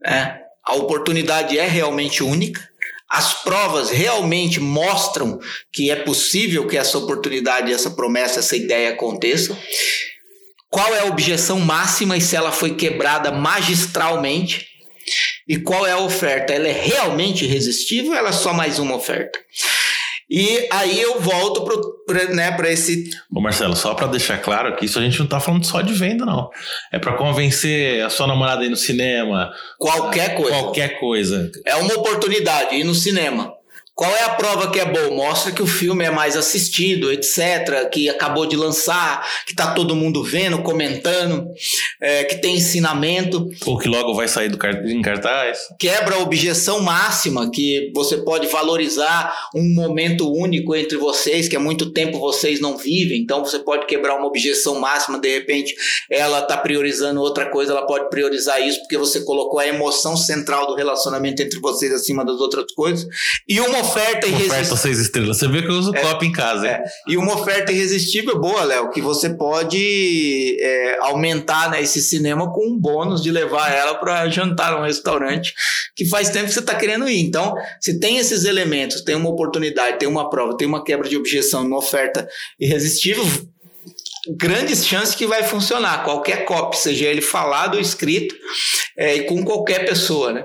[0.00, 0.40] Né?
[0.64, 2.68] A oportunidade é realmente única
[3.10, 5.40] as provas realmente mostram
[5.72, 9.56] que é possível que essa oportunidade, essa promessa, essa ideia aconteça.
[10.68, 14.66] Qual é a objeção máxima e se ela foi quebrada magistralmente?
[15.48, 16.52] E qual é a oferta?
[16.52, 19.38] Ela é realmente irresistível ou ela é só mais uma oferta?
[20.30, 21.64] E aí eu volto
[22.06, 23.08] para né, esse.
[23.34, 25.94] Ô Marcelo, só para deixar claro que isso a gente não tá falando só de
[25.94, 26.50] venda, não.
[26.92, 29.50] É para convencer a sua namorada a ir no cinema.
[29.78, 30.50] Qualquer coisa.
[30.50, 31.50] Qualquer coisa.
[31.64, 33.57] É uma oportunidade ir no cinema.
[33.98, 35.10] Qual é a prova que é boa?
[35.10, 39.96] Mostra que o filme é mais assistido, etc., que acabou de lançar, que tá todo
[39.96, 41.48] mundo vendo, comentando,
[42.00, 43.48] é, que tem ensinamento.
[43.66, 45.58] Ou que logo vai sair do em cartaz.
[45.80, 51.60] Quebra a objeção máxima, que você pode valorizar um momento único entre vocês, que há
[51.60, 55.74] muito tempo vocês não vivem, então você pode quebrar uma objeção máxima, de repente
[56.08, 60.68] ela tá priorizando outra coisa, ela pode priorizar isso porque você colocou a emoção central
[60.68, 63.04] do relacionamento entre vocês acima das outras coisas.
[63.48, 64.60] E uma oferta irresistível.
[64.60, 65.38] Oferta seis estrelas.
[65.38, 66.68] Você vê que eu uso é, copo em casa.
[66.68, 66.84] É.
[67.06, 72.68] E uma oferta irresistível boa, Léo, que você pode é, aumentar né, esse cinema com
[72.68, 75.54] um bônus de levar ela para jantar num restaurante
[75.96, 77.20] que faz tempo que você está querendo ir.
[77.20, 81.16] Então, se tem esses elementos, tem uma oportunidade, tem uma prova, tem uma quebra de
[81.16, 82.28] objeção, uma oferta
[82.58, 83.24] irresistível,
[84.36, 86.04] grandes chances que vai funcionar.
[86.04, 88.34] Qualquer copy, seja ele falado ou escrito,
[88.96, 90.44] é, e com qualquer pessoa, né?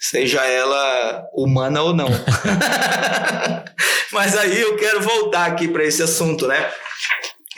[0.00, 2.08] Seja ela humana ou não.
[4.10, 6.70] Mas aí eu quero voltar aqui para esse assunto, né?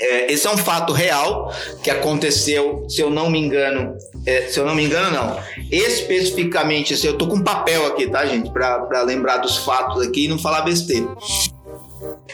[0.00, 4.58] É, esse é um fato real que aconteceu, se eu não me engano, é, se
[4.58, 5.38] eu não me engano, não.
[5.70, 10.28] Especificamente, assim, eu tô com papel aqui, tá, gente, para lembrar dos fatos aqui e
[10.28, 11.06] não falar besteira.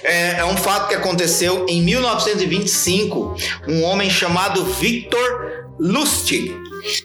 [0.03, 3.37] É, é, um fato que aconteceu em 1925.
[3.69, 6.57] Um homem chamado Victor Lustig.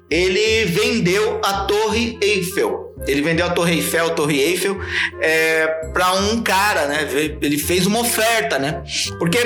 [0.09, 4.79] Ele vendeu a Torre Eiffel ele vendeu a Torre Eiffel, a Torre Eiffel,
[5.19, 7.07] é, para um cara, né?
[7.41, 8.83] Ele fez uma oferta, né?
[9.19, 9.37] Porque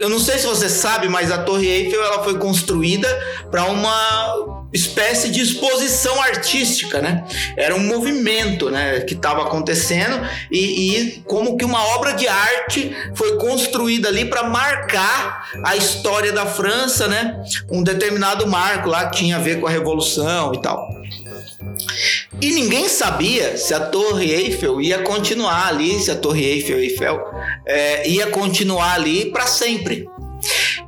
[0.00, 3.08] eu não sei se você sabe, mas a Torre Eiffel ela foi construída
[3.50, 7.24] para uma espécie de exposição artística, né?
[7.56, 10.20] Era um movimento, né, que estava acontecendo
[10.50, 16.32] e, e, como que uma obra de arte foi construída ali para marcar a história
[16.32, 17.40] da França, né?
[17.70, 20.88] Um determinado marco lá que tinha a ver com a revolução e tal.
[22.44, 27.18] E ninguém sabia se a Torre Eiffel ia continuar ali, se a Torre Eiffel, Eiffel
[27.64, 30.06] é, ia continuar ali para sempre.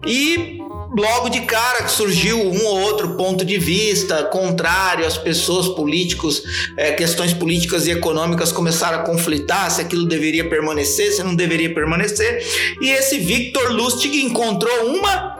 [0.07, 0.59] E
[0.95, 6.43] logo de cara surgiu um ou outro ponto de vista contrário, as pessoas políticos,
[6.77, 11.73] é, questões políticas e econômicas começaram a conflitar se aquilo deveria permanecer, se não deveria
[11.73, 12.45] permanecer.
[12.83, 15.39] E esse Victor Lustig encontrou uma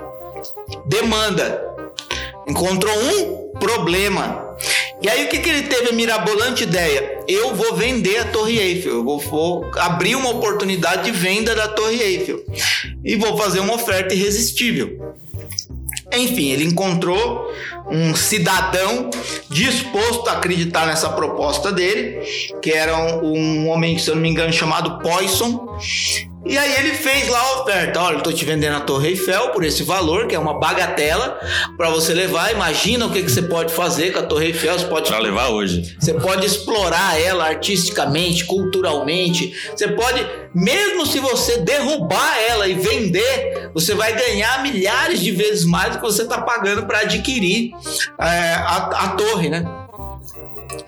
[0.87, 1.63] demanda,
[2.49, 4.46] encontrou um problema
[5.03, 7.21] E aí o que, que ele teve a mirabolante ideia?
[7.29, 11.69] Eu vou vender a Torre Eiffel, eu vou, vou abrir uma oportunidade de venda da
[11.69, 12.43] Torre Eiffel
[13.05, 15.15] e vou fazer uma oferta irresistível.
[16.13, 17.53] Enfim, ele encontrou
[17.91, 19.11] um cidadão
[19.51, 22.21] disposto a acreditar nessa proposta dele,
[22.63, 25.79] que era um, um homem, se eu não me engano, chamado Poisson,
[26.49, 28.01] e aí ele fez lá a oferta.
[28.01, 31.41] Olha, eu tô te vendendo a Torre Eiffel por esse valor, que é uma bagatela,
[31.77, 32.53] para você levar.
[32.53, 34.79] Imagina o que, que você pode fazer com a Torre Eiffel.
[34.79, 35.97] Você pode pra levar hoje.
[35.99, 39.53] Você pode explorar ela artisticamente, culturalmente.
[39.75, 40.25] Você pode,
[40.55, 45.99] mesmo se você derrubar ela e vender, você vai ganhar milhares de vezes mais do
[45.99, 47.73] que você está pagando para adquirir
[48.21, 49.86] é, a, a torre, né?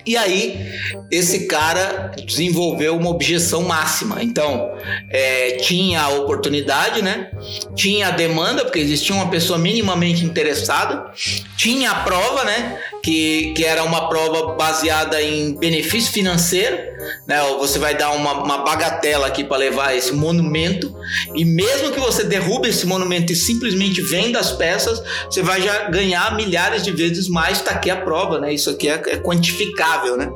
[0.09, 0.73] E aí,
[1.11, 4.23] esse cara desenvolveu uma objeção máxima.
[4.23, 4.75] Então,
[5.07, 7.29] é, tinha a oportunidade, né?
[7.75, 11.11] Tinha a demanda, porque existia uma pessoa minimamente interessada.
[11.55, 12.79] Tinha a prova, né?
[13.01, 16.77] Que, que era uma prova baseada em benefício financeiro.
[17.25, 17.41] Né?
[17.59, 20.93] Você vai dar uma, uma bagatela aqui para levar esse monumento.
[21.33, 25.89] E mesmo que você derrube esse monumento e simplesmente venda as peças, você vai já
[25.89, 27.59] ganhar milhares de vezes mais.
[27.59, 28.53] Está aqui a prova, né?
[28.53, 30.29] Isso aqui é, é quantificável, né?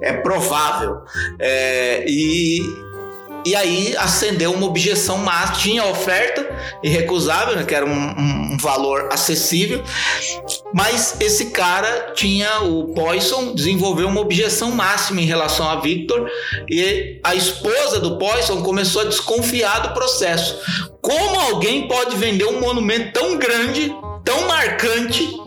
[0.00, 0.98] É provável.
[1.38, 2.60] É, e
[3.46, 5.56] e aí acendeu uma objeção máxima.
[5.58, 6.44] Tinha oferta
[6.82, 9.84] irrecusável, né, que era um, um, valor acessível,
[10.74, 16.28] mas esse cara tinha, o Poisson, desenvolveu uma objeção máxima em relação a Victor
[16.68, 20.58] e a esposa do Poisson começou a desconfiar do processo.
[21.00, 23.94] Como alguém pode vender um monumento tão grande,
[24.24, 25.40] tão marcante,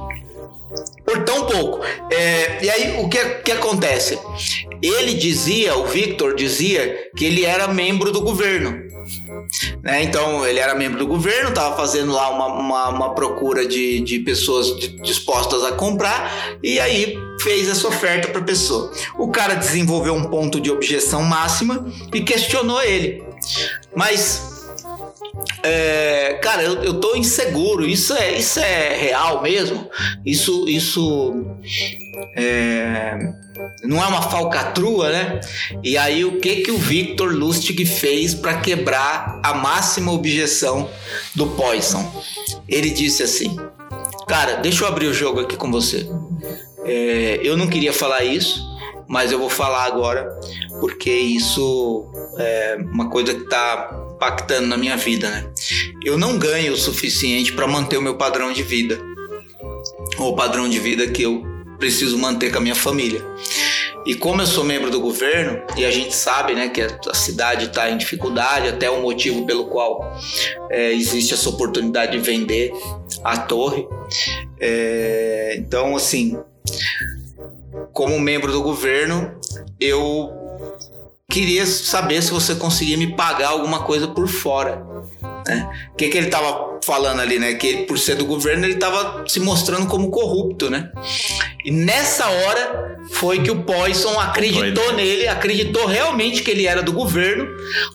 [1.05, 1.83] por tão pouco.
[2.11, 4.19] É, e aí o que, que acontece?
[4.81, 8.87] Ele dizia, o Victor dizia, que ele era membro do governo.
[9.81, 10.03] Né?
[10.03, 14.19] Então ele era membro do governo, estava fazendo lá uma, uma, uma, procura de, de
[14.19, 18.91] pessoas dispostas a comprar e aí fez essa oferta para a pessoa.
[19.17, 23.23] O cara desenvolveu um ponto de objeção máxima e questionou ele.
[23.95, 24.58] Mas
[25.63, 27.85] é, cara, eu, eu tô inseguro.
[27.85, 29.89] Isso é, isso é real mesmo?
[30.25, 31.45] Isso, isso
[32.35, 33.17] é,
[33.83, 35.41] não é uma falcatrua, né?
[35.83, 40.89] E aí o que que o Victor Lustig fez para quebrar a máxima objeção
[41.35, 42.23] do Poisson?
[42.67, 43.55] Ele disse assim:
[44.27, 46.07] Cara, deixa eu abrir o jogo aqui com você.
[46.85, 48.63] É, eu não queria falar isso,
[49.07, 50.39] mas eu vou falar agora
[50.79, 52.05] porque isso
[52.37, 55.49] é uma coisa que está impactando na minha vida, né?
[56.03, 58.99] Eu não ganho o suficiente para manter o meu padrão de vida,
[60.17, 61.41] ou o padrão de vida que eu
[61.79, 63.25] preciso manter com a minha família.
[64.05, 67.67] E como eu sou membro do governo, e a gente sabe né, que a cidade
[67.67, 70.19] está em dificuldade, até o motivo pelo qual
[70.69, 72.73] é, existe essa oportunidade de vender
[73.23, 73.87] a torre.
[74.59, 76.37] É, então, assim,
[77.93, 79.33] como membro do governo,
[79.79, 80.29] eu
[81.29, 84.83] queria saber se você conseguia me pagar alguma coisa por fora.
[85.47, 85.69] Né?
[85.93, 87.53] O que, que ele estava falando ali, né?
[87.53, 90.91] Que ele, por ser do governo, ele estava se mostrando como corrupto, né?
[91.63, 96.91] E nessa hora foi que o Poisson acreditou nele, acreditou realmente que ele era do
[96.91, 97.47] governo,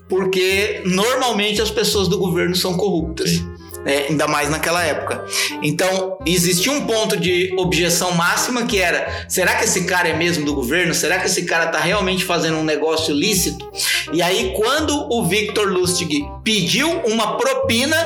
[0.08, 3.30] porque normalmente as pessoas do governo são corruptas.
[3.30, 3.54] Sim
[3.84, 4.06] né?
[4.08, 5.24] ainda mais naquela época.
[5.62, 10.44] Então, existia um ponto de objeção máxima que era: será que esse cara é mesmo
[10.44, 10.94] do governo?
[10.94, 13.70] Será que esse cara está realmente fazendo um negócio lícito?
[14.12, 17.96] E aí, quando o Victor Lustig pediu uma propina,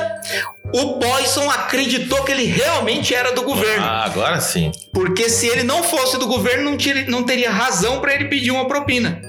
[0.73, 3.83] o Poisson acreditou que ele realmente era do governo.
[3.83, 4.71] Ah, agora sim.
[4.93, 6.77] Porque se ele não fosse do governo,
[7.07, 9.21] não teria razão para ele pedir uma propina.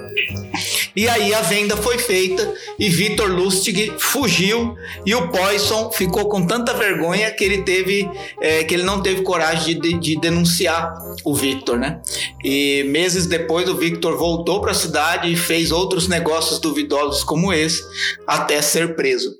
[0.94, 4.76] E aí a venda foi feita e Vitor Lustig fugiu
[5.06, 8.08] e o Poisson ficou com tanta vergonha que ele teve
[8.40, 10.92] é, que ele não teve coragem de, de denunciar
[11.24, 12.00] o Victor, né?
[12.42, 17.52] E meses depois o Victor voltou para a cidade e fez outros negócios duvidosos como
[17.52, 17.82] esse
[18.26, 19.34] até ser preso.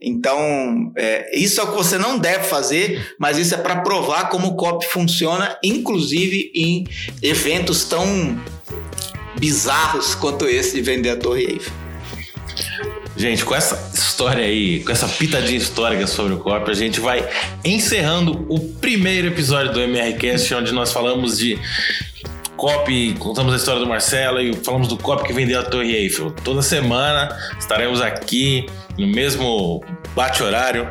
[0.00, 4.28] Então é, isso é o que você não deve fazer, mas isso é para provar
[4.28, 6.86] como o COP funciona, inclusive em
[7.22, 8.38] eventos tão
[9.40, 11.72] bizarros quanto esse de vender a Torre Eiffel.
[13.16, 17.28] Gente, com essa história aí, com essa pitadinha histórica sobre o COP, a gente vai
[17.64, 21.58] encerrando o primeiro episódio do MRCast, onde nós falamos de
[22.56, 26.30] COP, contamos a história do Marcelo e falamos do COP que vendeu a Torre Eiffel.
[26.30, 28.66] Toda semana estaremos aqui
[28.98, 29.82] no mesmo
[30.14, 30.86] bate-horário.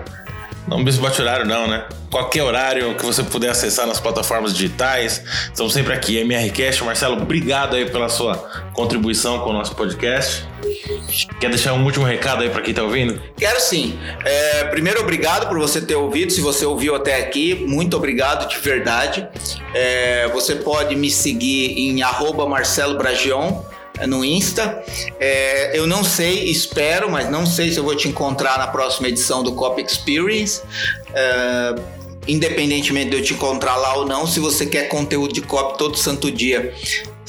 [0.70, 1.86] Não mesmo bate-horário, não, né?
[2.10, 5.24] qualquer horário que você puder acessar nas plataformas digitais.
[5.46, 6.84] Estamos sempre aqui, MRCast.
[6.84, 8.36] Marcelo, obrigado aí pela sua
[8.74, 10.46] contribuição com o nosso podcast.
[11.40, 13.22] Quer deixar um último recado aí para quem está ouvindo?
[13.38, 13.98] Quero sim.
[14.26, 16.32] É, primeiro, obrigado por você ter ouvido.
[16.32, 19.28] Se você ouviu até aqui, muito obrigado de verdade.
[19.74, 22.00] É, você pode me seguir em
[22.48, 23.62] Marcelo Bragion
[24.08, 24.84] no Insta.
[25.20, 29.08] É, eu não sei, espero, mas não sei se eu vou te encontrar na próxima
[29.08, 30.62] edição do Cop Experience.
[31.14, 31.76] É,
[32.28, 35.98] independentemente de eu te encontrar lá ou não, se você quer conteúdo de cop todo
[35.98, 36.74] santo dia,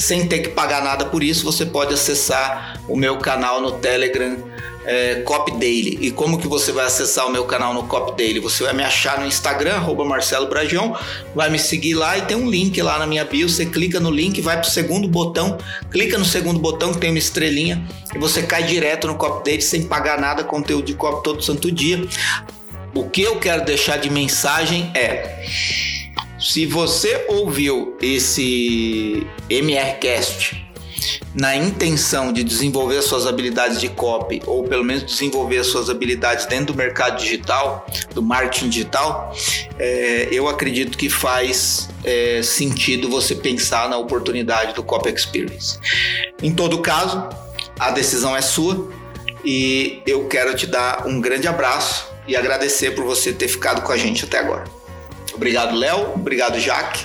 [0.00, 4.34] sem ter que pagar nada por isso, você pode acessar o meu canal no Telegram
[4.86, 5.98] é, Cop Daily.
[6.00, 8.40] E como que você vai acessar o meu canal no Cop Daily?
[8.40, 10.94] Você vai me achar no Instagram, arroba Marcelo Bragion,
[11.34, 13.46] vai me seguir lá e tem um link lá na minha bio.
[13.46, 15.58] Você clica no link, vai pro segundo botão,
[15.90, 19.60] clica no segundo botão que tem uma estrelinha e você cai direto no Cop Daily
[19.60, 22.02] sem pagar nada, conteúdo de Cop todo santo dia.
[22.94, 25.44] O que eu quero deixar de mensagem é
[26.40, 30.66] se você ouviu esse MRCast
[31.34, 36.72] na intenção de desenvolver suas habilidades de copy, ou pelo menos desenvolver suas habilidades dentro
[36.72, 39.34] do mercado digital, do marketing digital,
[39.78, 45.78] é, eu acredito que faz é, sentido você pensar na oportunidade do Copy Experience.
[46.42, 47.28] Em todo caso,
[47.78, 48.90] a decisão é sua
[49.44, 53.92] e eu quero te dar um grande abraço e agradecer por você ter ficado com
[53.92, 54.79] a gente até agora.
[55.40, 56.12] Obrigado, Léo.
[56.16, 57.02] Obrigado, Jaque.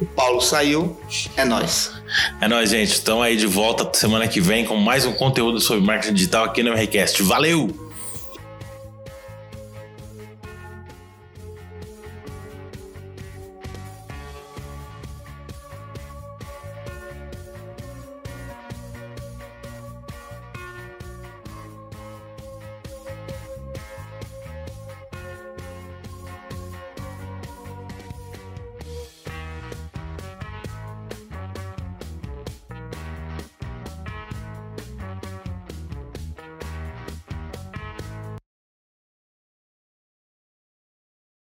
[0.00, 0.98] O Paulo saiu.
[1.36, 1.92] É nós.
[2.40, 2.90] É nós, gente.
[2.90, 6.64] Estamos aí de volta semana que vem com mais um conteúdo sobre marketing digital aqui
[6.64, 7.22] no MRCast.
[7.22, 7.85] Valeu!